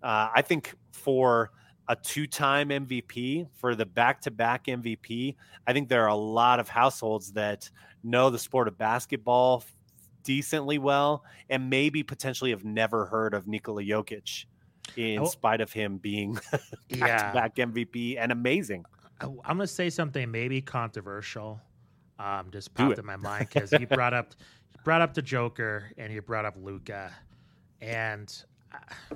[0.02, 1.52] uh, I think for
[1.88, 5.36] a two-time MVP, for the back-to-back MVP,
[5.66, 7.70] I think there are a lot of households that
[8.04, 9.64] know the sport of basketball
[10.24, 14.46] decently well and maybe potentially have never heard of Nikola Jokic
[14.96, 16.34] in spite of him being
[16.90, 18.86] back-to-back MVP and amazing.
[19.22, 21.60] I'm gonna say something maybe controversial.
[22.18, 24.34] Um, just popped in my mind because you brought up
[24.74, 27.12] you brought up the Joker and you brought up Luka,
[27.82, 29.16] and uh,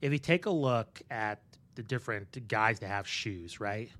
[0.00, 1.40] if you take a look at
[1.74, 3.90] the different guys that have shoes, right?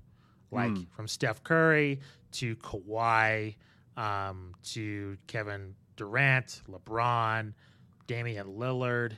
[0.51, 0.87] Like mm.
[0.91, 1.99] from Steph Curry
[2.33, 3.55] to Kawhi
[3.97, 7.53] um, to Kevin Durant, LeBron,
[8.07, 9.13] Damian Lillard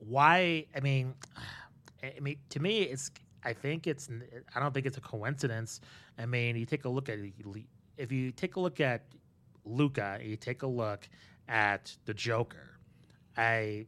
[0.00, 0.66] why?
[0.74, 1.14] I mean,
[2.02, 3.10] I mean, to me, it's.
[3.44, 4.08] I think it's.
[4.54, 5.80] I don't think it's a coincidence.
[6.18, 7.18] I mean, you take a look at
[7.96, 9.02] if you take a look at
[9.64, 11.08] Luka, you take a look
[11.48, 12.78] at the Joker.
[13.36, 13.86] I.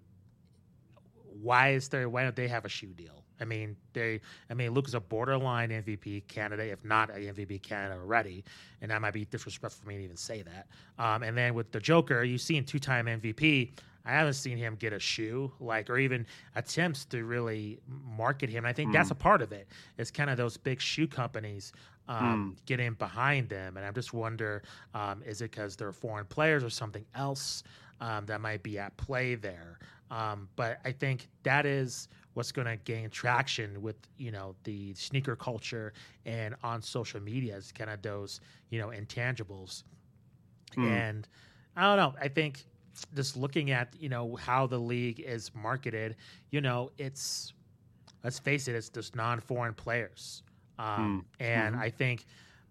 [1.41, 2.09] Why is there?
[2.09, 3.25] Why don't they have a shoe deal?
[3.41, 4.21] I mean, they.
[4.51, 8.45] I mean, Luka's a borderline MVP candidate, if not an MVP candidate already,
[8.81, 10.69] and that might be disrespectful for me to even say that.
[11.03, 13.73] Um, and then with the Joker, you've seen two-time MVP.
[14.05, 18.65] I haven't seen him get a shoe, like, or even attempts to really market him.
[18.65, 18.95] I think mm.
[18.95, 19.69] that's a part of it.
[19.99, 21.73] It's kind of those big shoe companies
[22.09, 22.67] um, mm.
[22.67, 24.63] getting behind them, and I just wonder,
[24.95, 27.63] um, is it because they're foreign players or something else
[28.01, 29.79] um, that might be at play there?
[30.11, 34.95] Um, but I think that is what's going to gain traction with you know the
[34.95, 35.93] sneaker culture
[36.27, 38.41] and on social media is kind of those
[38.71, 39.85] you know intangibles,
[40.77, 40.87] mm.
[40.87, 41.29] and
[41.77, 42.19] I don't know.
[42.21, 42.65] I think
[43.15, 46.17] just looking at you know how the league is marketed,
[46.51, 47.53] you know, it's
[48.25, 50.43] let's face it, it's just non-foreign players,
[50.79, 51.45] um, mm.
[51.45, 51.85] and mm-hmm.
[51.85, 52.27] I think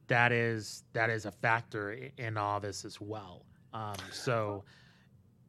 [0.07, 3.45] that is that is a factor in all this as well.
[3.73, 4.63] Um, so.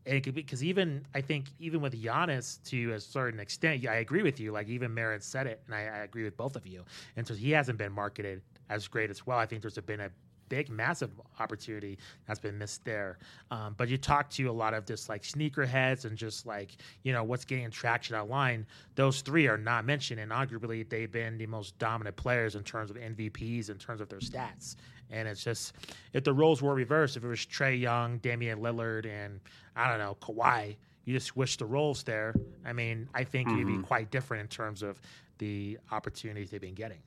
[0.04, 3.96] it could be because even I think even with Giannis to a certain extent, I
[3.96, 4.50] agree with you.
[4.50, 6.84] Like even Merritt said it, and I, I agree with both of you.
[7.16, 9.38] And so he hasn't been marketed as great as well.
[9.38, 10.10] I think there's been a
[10.52, 11.96] big, massive opportunity
[12.26, 13.16] that's been missed there.
[13.50, 16.72] Um, but you talk to a lot of just like sneakerheads and just like,
[17.04, 18.66] you know, what's getting traction online.
[18.94, 20.20] Those three are not mentioned.
[20.20, 24.10] And arguably, they've been the most dominant players in terms of MVPs, in terms of
[24.10, 24.76] their stats.
[25.10, 25.72] And it's just,
[26.12, 29.40] if the roles were reversed, if it was Trae Young, Damian Lillard, and
[29.74, 30.76] I don't know, Kawhi,
[31.06, 32.34] you just switch the roles there.
[32.66, 33.58] I mean, I think mm-hmm.
[33.58, 35.00] it'd be quite different in terms of
[35.38, 37.00] the opportunities they've been getting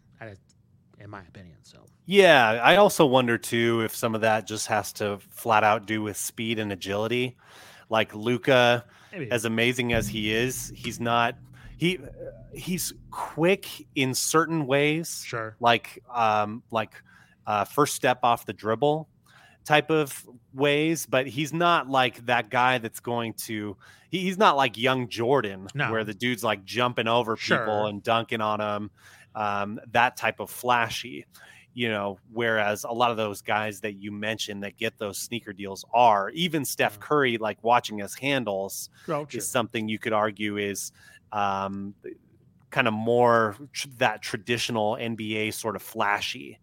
[1.00, 1.58] in my opinion.
[1.64, 5.86] So yeah, I also wonder too if some of that just has to flat out
[5.86, 7.36] do with speed and agility.
[7.90, 8.86] Like Luka,
[9.32, 11.36] as amazing as he is, he's not
[11.78, 12.00] he
[12.54, 15.24] he's quick in certain ways.
[15.26, 16.94] Sure, like um like
[17.48, 19.08] uh, first step off the dribble
[19.66, 23.78] type of ways, but he's not like that guy that's going to.
[24.10, 25.92] He, he's not like young Jordan, no.
[25.92, 28.92] where the dude's like jumping over people and dunking on them
[29.36, 31.26] um, that type of flashy
[31.74, 35.52] you know whereas a lot of those guys that you mentioned that get those sneaker
[35.52, 40.58] deals are even steph curry like watching his handles oh, is something you could argue
[40.58, 40.94] is
[41.34, 41.94] um,
[42.76, 46.60] kind of more tr- that traditional nba sort of flashy.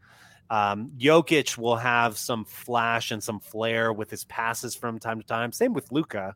[0.50, 5.26] Um, Jokic will have some flash and some flair with his passes from time to
[5.26, 5.50] time.
[5.52, 6.34] Same with Luka,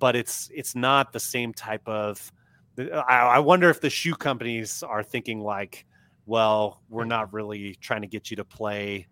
[0.00, 2.32] but it's it's not the same type of
[2.78, 5.86] I, wonder if the shoe companies are thinking like,
[6.26, 9.06] well, we're not really trying to get you to play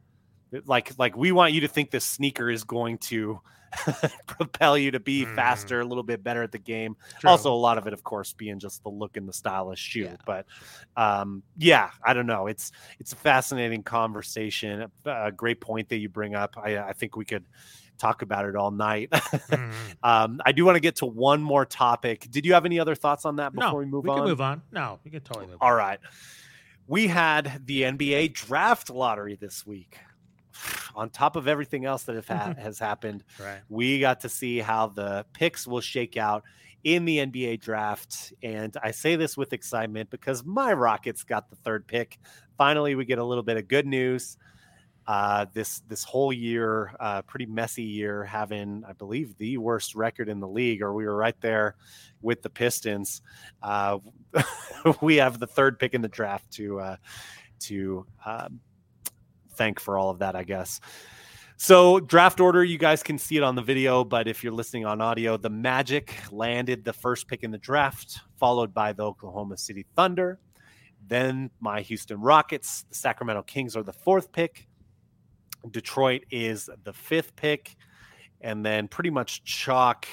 [0.64, 3.41] like like we want you to think this sneaker is going to
[4.27, 5.35] propel you to be mm.
[5.35, 6.97] faster, a little bit better at the game.
[7.21, 7.31] True.
[7.31, 10.05] Also, a lot of it, of course, being just the look and the stylish shoe.
[10.05, 10.17] Yeah.
[10.25, 10.47] But
[10.97, 12.47] um, yeah, I don't know.
[12.47, 14.87] It's it's a fascinating conversation.
[15.05, 16.57] A great point that you bring up.
[16.62, 17.45] I, I think we could
[17.97, 19.11] talk about it all night.
[19.11, 19.70] mm-hmm.
[20.03, 22.26] um, I do want to get to one more topic.
[22.30, 24.16] Did you have any other thoughts on that before no, we move we on?
[24.16, 24.62] We can move on.
[24.72, 25.76] No, we can totally move All on.
[25.76, 25.99] right.
[26.86, 29.99] We had the NBA draft lottery this week.
[30.94, 33.61] On top of everything else that ha- has happened, right.
[33.68, 36.44] we got to see how the picks will shake out
[36.84, 38.32] in the NBA draft.
[38.42, 42.18] And I say this with excitement because my Rockets got the third pick.
[42.57, 44.38] Finally, we get a little bit of good news
[45.07, 50.29] uh, this this whole year, uh, pretty messy year, having I believe the worst record
[50.29, 51.77] in the league, or we were right there
[52.23, 53.23] with the Pistons.
[53.63, 53.99] Uh,
[55.01, 56.97] we have the third pick in the draft to uh,
[57.61, 58.61] to um,
[59.55, 60.81] thank for all of that, I guess.
[61.59, 64.85] So draft order, you guys can see it on the video, but if you're listening
[64.85, 69.57] on audio, the Magic landed the first pick in the draft, followed by the Oklahoma
[69.57, 70.39] City Thunder.
[71.09, 74.66] Then my Houston Rockets, the Sacramento Kings are the fourth pick.
[75.71, 77.77] Detroit is the fifth pick,
[78.41, 80.07] and then pretty much chalk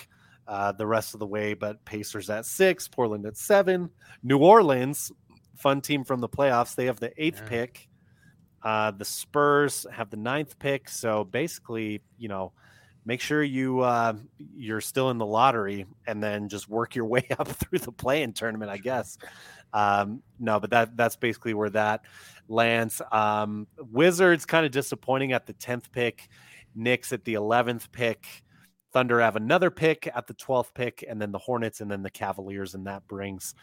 [0.48, 1.54] uh, the rest of the way.
[1.54, 3.90] But Pacers at six, Portland at seven,
[4.24, 5.12] New Orleans,
[5.58, 6.76] fun team from the playoffs.
[6.76, 7.50] They have the eighth yeah.
[7.50, 7.90] pick.
[8.62, 10.90] Uh, the Spurs have the ninth pick.
[10.90, 12.54] So basically, you know,
[13.06, 17.26] make sure you uh, you're still in the lottery, and then just work your way
[17.38, 19.18] up through the play-in tournament, I guess.
[19.74, 22.02] Um, no, but that that's basically where that
[22.48, 23.02] lands.
[23.12, 26.30] Um, Wizards kind of disappointing at the tenth pick.
[26.76, 28.26] Knicks at the eleventh pick.
[28.94, 32.12] Thunder have another pick at the twelfth pick, and then the Hornets, and then the
[32.12, 33.56] Cavaliers, and that brings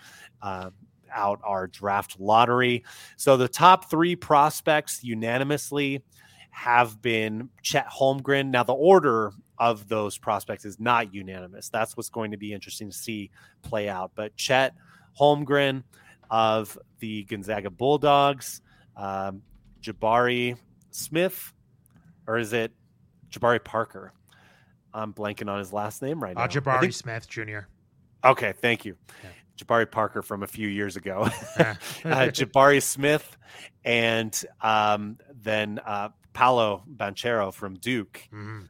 [0.42, 0.70] uh,
[1.12, 2.84] out our draft lottery.
[3.16, 6.02] So the top three prospects unanimously
[6.50, 8.50] have been Chet Holmgren.
[8.50, 11.68] Now the order of those prospects is not unanimous.
[11.68, 13.30] That's what's going to be interesting to see
[13.62, 14.12] play out.
[14.16, 14.74] But Chet
[15.18, 15.82] Holmgren
[16.30, 18.61] of the Gonzaga Bulldogs,
[18.96, 19.42] um,
[19.82, 20.56] Jabari
[20.90, 21.52] Smith,
[22.26, 22.72] or is it
[23.30, 24.12] Jabari Parker?
[24.92, 26.44] I'm blanking on his last name right uh, now.
[26.44, 26.92] Uh, Jabari think...
[26.92, 27.61] Smith Jr.
[28.24, 28.96] Okay, thank you.
[29.22, 29.30] Yeah.
[29.56, 31.22] Jabari Parker from a few years ago.
[31.58, 33.36] uh, Jabari Smith,
[33.84, 38.28] and um, then uh, Paolo Banchero from Duke.
[38.32, 38.61] Mm-hmm.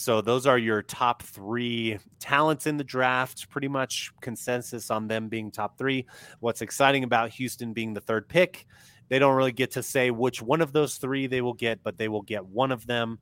[0.00, 3.50] So those are your top three talents in the draft.
[3.50, 6.06] Pretty much consensus on them being top three.
[6.38, 8.66] What's exciting about Houston being the third pick,
[9.10, 11.98] they don't really get to say which one of those three they will get, but
[11.98, 13.18] they will get one of them.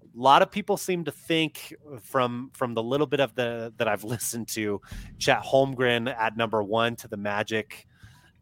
[0.00, 3.88] A lot of people seem to think from from the little bit of the that
[3.88, 4.80] I've listened to,
[5.18, 7.88] Chet Holmgren at number one to the Magic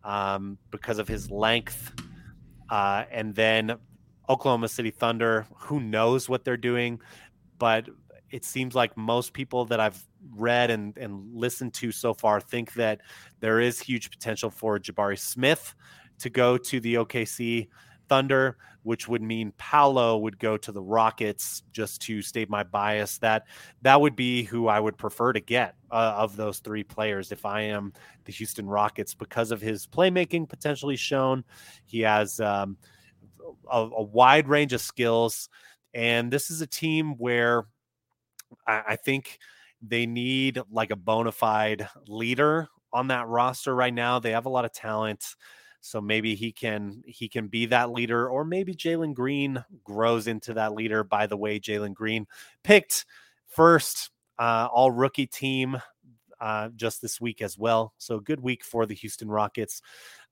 [0.04, 1.94] um, because of his length,
[2.68, 3.78] uh, and then
[4.28, 5.46] Oklahoma City Thunder.
[5.60, 7.00] Who knows what they're doing?
[7.60, 7.86] But
[8.30, 10.02] it seems like most people that I've
[10.34, 13.00] read and, and listened to so far think that
[13.38, 15.74] there is huge potential for Jabari Smith
[16.18, 17.68] to go to the OKC
[18.08, 21.62] Thunder, which would mean Paolo would go to the Rockets.
[21.72, 23.44] Just to state my bias, that
[23.82, 27.44] that would be who I would prefer to get uh, of those three players if
[27.44, 27.92] I am
[28.24, 31.44] the Houston Rockets because of his playmaking potentially shown.
[31.86, 32.76] He has um,
[33.70, 35.48] a, a wide range of skills.
[35.94, 37.64] And this is a team where
[38.66, 39.38] I, I think
[39.82, 44.18] they need like a bona fide leader on that roster right now.
[44.18, 45.24] They have a lot of talent.
[45.80, 50.52] So maybe he can he can be that leader, or maybe Jalen Green grows into
[50.54, 51.02] that leader.
[51.02, 52.26] By the way, Jalen Green
[52.62, 53.06] picked
[53.46, 55.80] first uh, all rookie team
[56.40, 57.94] uh, just this week as well.
[57.98, 59.82] So good week for the Houston Rockets.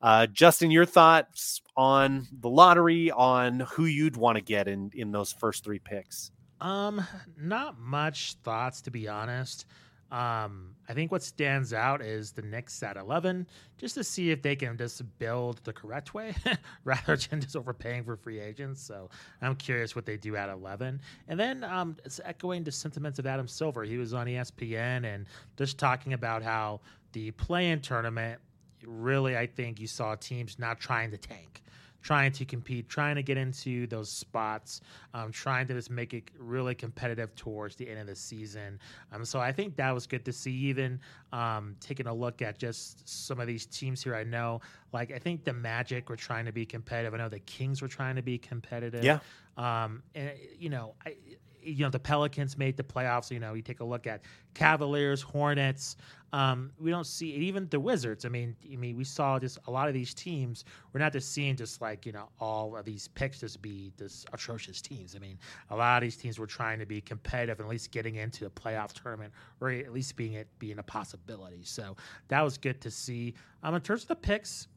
[0.00, 5.12] Uh, Justin, your thoughts on the lottery, on who you'd want to get in in
[5.12, 6.30] those first three picks?
[6.61, 7.02] Um,
[7.36, 9.66] not much thoughts to be honest.
[10.11, 13.46] Um, I think what stands out is the Knicks at 11,
[13.76, 16.34] just to see if they can just build the correct way
[16.84, 18.82] rather than just overpaying for free agents.
[18.82, 19.11] So
[19.42, 21.00] I'm curious what they do at 11.
[21.28, 23.84] And then um, it's echoing the sentiments of Adam Silver.
[23.84, 25.26] He was on ESPN and
[25.59, 26.80] just talking about how
[27.12, 28.40] the play in tournament
[28.86, 31.62] really, I think you saw teams not trying to tank
[32.09, 34.80] trying to compete, trying to get into those spots,
[35.12, 38.78] um, trying to just make it really competitive towards the end of the season.
[39.12, 40.50] Um, so I think that was good to see.
[40.52, 41.00] Even
[41.34, 44.62] um, taking a look at just some of these teams here, I know,
[44.94, 47.12] like I think the Magic were trying to be competitive.
[47.12, 49.04] I know the Kings were trying to be competitive.
[49.04, 49.18] Yeah.
[49.59, 51.14] Um, and you know, I,
[51.62, 53.30] you know the Pelicans made the playoffs.
[53.30, 54.22] You know, you take a look at
[54.54, 55.96] Cavaliers, Hornets.
[56.32, 58.24] Um, we don't see even the Wizards.
[58.24, 60.64] I mean, I mean, we saw just a lot of these teams.
[60.92, 64.26] We're not just seeing just like you know all of these picks just be this
[64.32, 65.16] atrocious teams.
[65.16, 65.38] I mean,
[65.70, 68.44] a lot of these teams were trying to be competitive, and at least getting into
[68.44, 71.62] the playoff tournament, or at least being it being a possibility.
[71.64, 71.96] So
[72.28, 73.34] that was good to see.
[73.62, 74.68] Um, in terms of the picks,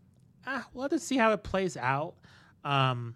[0.46, 2.16] ah, we'll have to see how it plays out.
[2.64, 3.16] Um,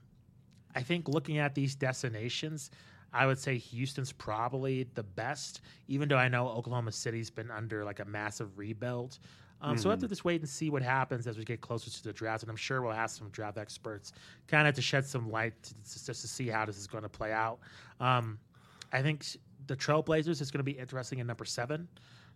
[0.76, 2.70] I think looking at these destinations,
[3.16, 7.86] I would say Houston's probably the best, even though I know Oklahoma City's been under
[7.86, 9.20] like a massive rebuild.
[9.62, 9.82] Um, mm-hmm.
[9.82, 10.12] So we have to mm-hmm.
[10.12, 12.44] just wait and see what happens as we get closer to the draft.
[12.44, 14.12] And I'm sure we'll have some draft experts
[14.48, 17.10] kind of to shed some light to, just to see how this is going to
[17.10, 17.60] play out.
[18.02, 18.38] Um,
[18.92, 19.26] I think
[19.68, 21.88] the Trailblazers is going to be interesting in number seven,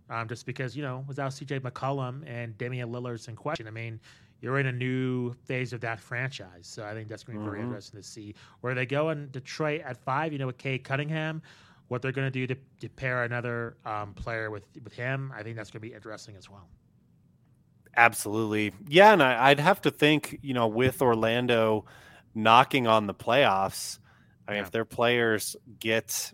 [0.10, 4.00] um, just because, you know, without CJ McCollum and Damian Lillard's in question, I mean,
[4.42, 6.62] you're in a new phase of that franchise.
[6.64, 7.52] So I think that's going to be mm-hmm.
[7.52, 10.32] very interesting to see where they go in Detroit at five.
[10.32, 11.42] You know, with Cade Cunningham,
[11.88, 15.34] what they're going to do to, to pair another um, player with with him.
[15.36, 16.68] I think that's going to be interesting as well.
[17.98, 21.86] Absolutely, yeah, and I, would have to think, you know, with Orlando
[22.34, 24.00] knocking on the playoffs.
[24.48, 24.64] I mean, yeah.
[24.64, 26.32] if their players get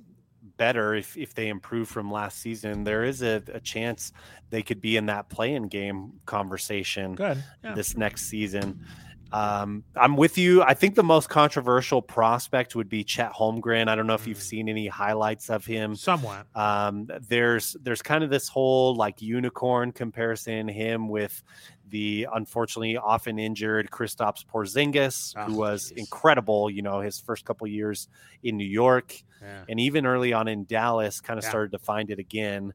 [0.57, 4.11] better if, if they improve from last season, there is a, a chance
[4.49, 7.15] they could be in that play-in game conversation
[7.63, 7.73] yeah.
[7.75, 8.85] this next season.
[9.31, 10.61] Um, I'm with you.
[10.63, 13.87] I think the most controversial prospect would be Chet Holmgren.
[13.87, 14.41] I don't know if you've mm.
[14.41, 15.95] seen any highlights of him.
[15.95, 16.47] Somewhat.
[16.55, 21.43] Um, there's there's kind of this whole like unicorn comparison him with
[21.89, 25.97] the unfortunately often injured Kristaps Porzingis, oh, who was geez.
[25.97, 26.69] incredible.
[26.69, 28.07] You know, his first couple years
[28.43, 29.63] in New York, yeah.
[29.67, 31.49] and even early on in Dallas, kind of yeah.
[31.49, 32.73] started to find it again.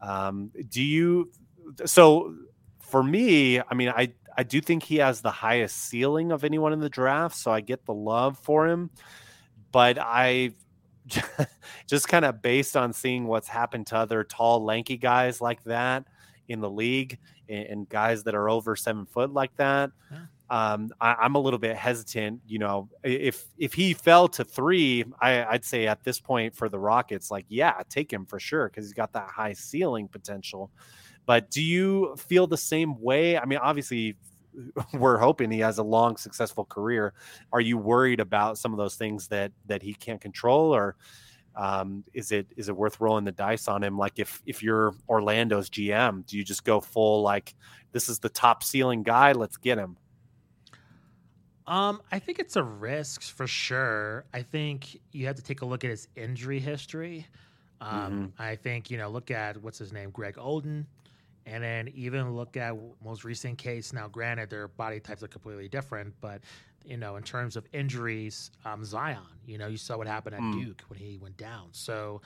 [0.00, 1.30] Um, do you?
[1.84, 2.34] So
[2.80, 6.72] for me, I mean, I I do think he has the highest ceiling of anyone
[6.72, 8.88] in the draft, so I get the love for him.
[9.72, 10.52] But I
[11.88, 16.04] just kind of based on seeing what's happened to other tall, lanky guys like that
[16.46, 17.18] in the league
[17.48, 19.90] and, guys that are over seven foot like that.
[20.10, 20.18] Yeah.
[20.50, 22.40] Um, I, am a little bit hesitant.
[22.46, 26.68] You know, if if he fell to three, I, I'd say at this point for
[26.68, 30.70] the Rockets, like yeah, take him for sure because he's got that high ceiling potential.
[31.26, 33.36] But do you feel the same way?
[33.36, 34.16] I mean, obviously,
[34.92, 37.12] we're hoping he has a long, successful career.
[37.52, 40.96] Are you worried about some of those things that that he can't control, or
[41.56, 43.98] um, is it is it worth rolling the dice on him?
[43.98, 47.54] Like if if you're Orlando's GM, do you just go full like
[47.92, 49.32] this is the top ceiling guy?
[49.32, 49.96] Let's get him.
[51.66, 54.24] Um, I think it's a risk for sure.
[54.32, 57.26] I think you have to take a look at his injury history.
[57.80, 58.42] Um, mm-hmm.
[58.42, 60.86] I think you know, look at what's his name, Greg Oden,
[61.48, 63.92] and then even look at most recent case.
[63.92, 66.42] Now, granted, their body types are completely different, but
[66.84, 70.40] you know, in terms of injuries, um, Zion, you know, you saw what happened at
[70.40, 70.64] mm.
[70.64, 71.68] Duke when he went down.
[71.72, 72.22] So,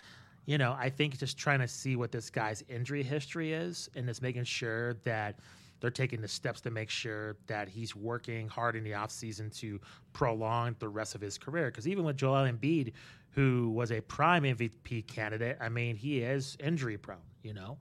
[0.46, 4.06] you know, I think just trying to see what this guy's injury history is and
[4.06, 5.38] just making sure that
[5.80, 9.80] they're taking the steps to make sure that he's working hard in the offseason to
[10.12, 11.66] prolong the rest of his career.
[11.66, 12.92] Because even with Joel Embiid,
[13.30, 17.78] who was a prime MVP candidate, I mean, he is injury prone, you know?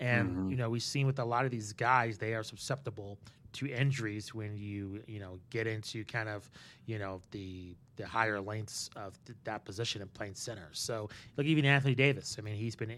[0.00, 0.50] And, mm-hmm.
[0.50, 3.18] you know, we've seen with a lot of these guys, they are susceptible
[3.54, 6.50] to injuries when you you know get into kind of
[6.86, 10.68] you know the the higher lengths of th- that position in playing center.
[10.72, 12.36] So look, even Anthony Davis.
[12.38, 12.96] I mean, he's been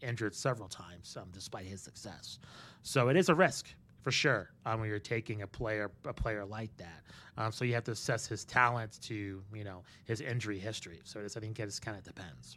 [0.00, 2.38] injured several times um, despite his success.
[2.82, 3.66] So it is a risk
[4.00, 4.50] for sure.
[4.64, 7.02] Um, when you're taking a player a player like that,
[7.36, 11.00] um, so you have to assess his talents to you know his injury history.
[11.04, 12.56] So I think it just kind of depends.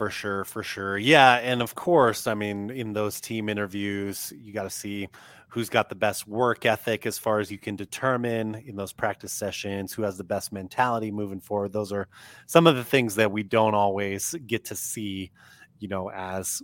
[0.00, 0.96] For sure, for sure.
[0.96, 1.34] Yeah.
[1.34, 5.08] And of course, I mean, in those team interviews, you got to see
[5.50, 9.30] who's got the best work ethic as far as you can determine in those practice
[9.30, 11.74] sessions, who has the best mentality moving forward.
[11.74, 12.08] Those are
[12.46, 15.32] some of the things that we don't always get to see,
[15.80, 16.62] you know, as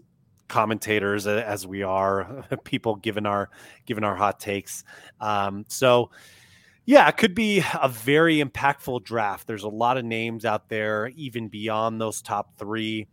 [0.48, 3.50] commentators as we are people giving our
[3.84, 4.82] giving our hot takes
[5.20, 6.08] um, so
[6.86, 9.48] yeah, it could be a very impactful draft.
[9.48, 13.08] There's a lot of names out there, even beyond those top three,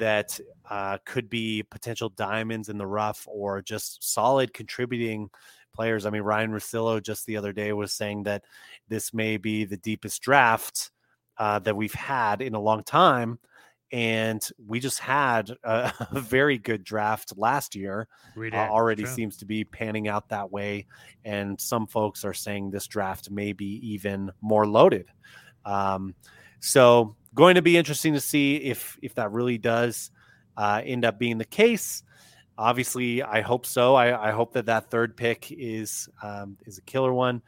[0.00, 0.38] that
[0.68, 5.30] uh, could be potential diamonds in the rough or just solid contributing
[5.72, 6.04] players.
[6.04, 8.44] I mean, Ryen Russillo just the other day was saying that
[8.88, 10.90] this may be the deepest draft
[11.38, 13.38] uh, that we've had in a long time
[13.92, 18.06] and we just had a, a very good draft last year.
[18.36, 19.12] Uh, already True.
[19.12, 20.86] seems to be panning out that way,
[21.24, 25.06] and some folks are saying this draft may be even more loaded.
[25.64, 26.14] Um,
[26.60, 30.10] so, going to be interesting to see if if that really does
[30.56, 32.02] uh, end up being the case.
[32.58, 33.94] Obviously, I hope so.
[33.94, 37.42] I, I hope that that third pick is um, is a killer one.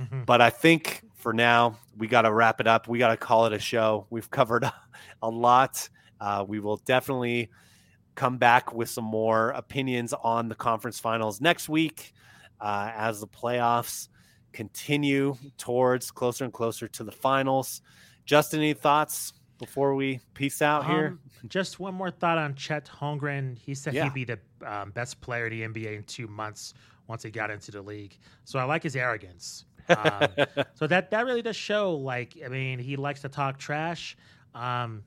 [0.00, 0.22] Mm-hmm.
[0.24, 2.88] But I think for now, we got to wrap it up.
[2.88, 4.06] We got to call it a show.
[4.10, 4.64] We've covered
[5.22, 5.88] a lot.
[6.20, 7.50] Uh, we will definitely
[8.14, 12.12] come back with some more opinions on the conference finals next week
[12.60, 14.08] uh, as the playoffs
[14.52, 17.82] continue towards closer and closer to the finals.
[18.24, 21.06] Justin, any thoughts before we peace out here?
[21.06, 23.58] Um, just one more thought on Chet Holmgren.
[23.58, 24.04] He said yeah.
[24.04, 26.74] he'd be the um, best player in the NBA in two months
[27.06, 28.16] once he got into the league.
[28.44, 29.66] So I like his arrogance.
[29.88, 30.28] Um,
[30.74, 31.94] so that that really does show.
[31.94, 34.16] Like, I mean, he likes to talk trash.
[34.54, 35.04] Um,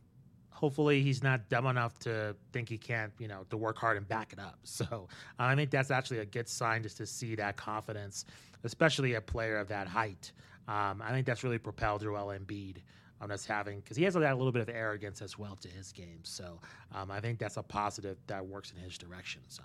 [0.51, 4.07] hopefully, he's not dumb enough to think he can't, you know, to work hard and
[4.07, 4.59] back it up.
[4.63, 5.07] So
[5.39, 8.25] I think that's actually a good sign just to see that confidence,
[8.63, 10.31] especially a player of that height.
[10.67, 12.77] Um, I think that's really propelled Joel Embiid
[13.21, 15.91] on us having because he has a little bit of arrogance as well to his
[15.91, 16.19] game.
[16.23, 16.59] So
[16.93, 19.41] um, I think that's a positive that works in his direction.
[19.47, 19.63] So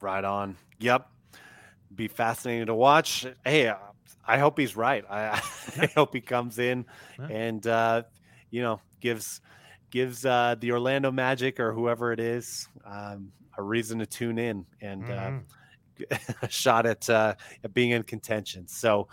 [0.00, 0.56] right on.
[0.78, 1.08] Yep,
[1.94, 3.26] be fascinating to watch.
[3.44, 3.76] Hey, uh,
[4.26, 5.04] I hope he's right.
[5.08, 5.40] I,
[5.78, 6.84] I hope he comes in
[7.18, 7.28] yeah.
[7.30, 8.02] and uh,
[8.50, 9.40] you know gives
[9.90, 14.66] gives uh, the Orlando Magic or whoever it is um, a reason to tune in
[14.80, 16.34] and uh, mm-hmm.
[16.42, 17.34] a shot at, uh,
[17.64, 18.66] at being in contention.
[18.68, 19.08] So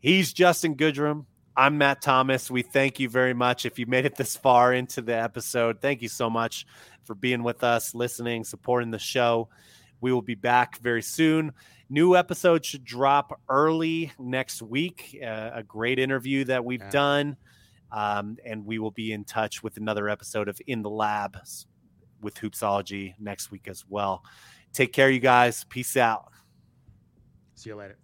[0.00, 1.26] he's Justin Goodrum.
[1.56, 2.50] I'm Matt Thomas.
[2.50, 3.64] We thank you very much.
[3.64, 6.66] If you made it this far into the episode, thank you so much
[7.04, 9.48] for being with us, listening, supporting the show.
[10.00, 11.52] We will be back very soon.
[11.88, 15.16] New episode should drop early next week.
[15.22, 16.90] Uh, a great interview that we've yeah.
[16.90, 17.36] done.
[17.92, 21.38] Um, and we will be in touch with another episode of In the Lab
[22.20, 24.24] with Hoopsology next week as well.
[24.72, 25.64] Take care, you guys.
[25.68, 26.32] Peace out.
[27.54, 27.96] See you later.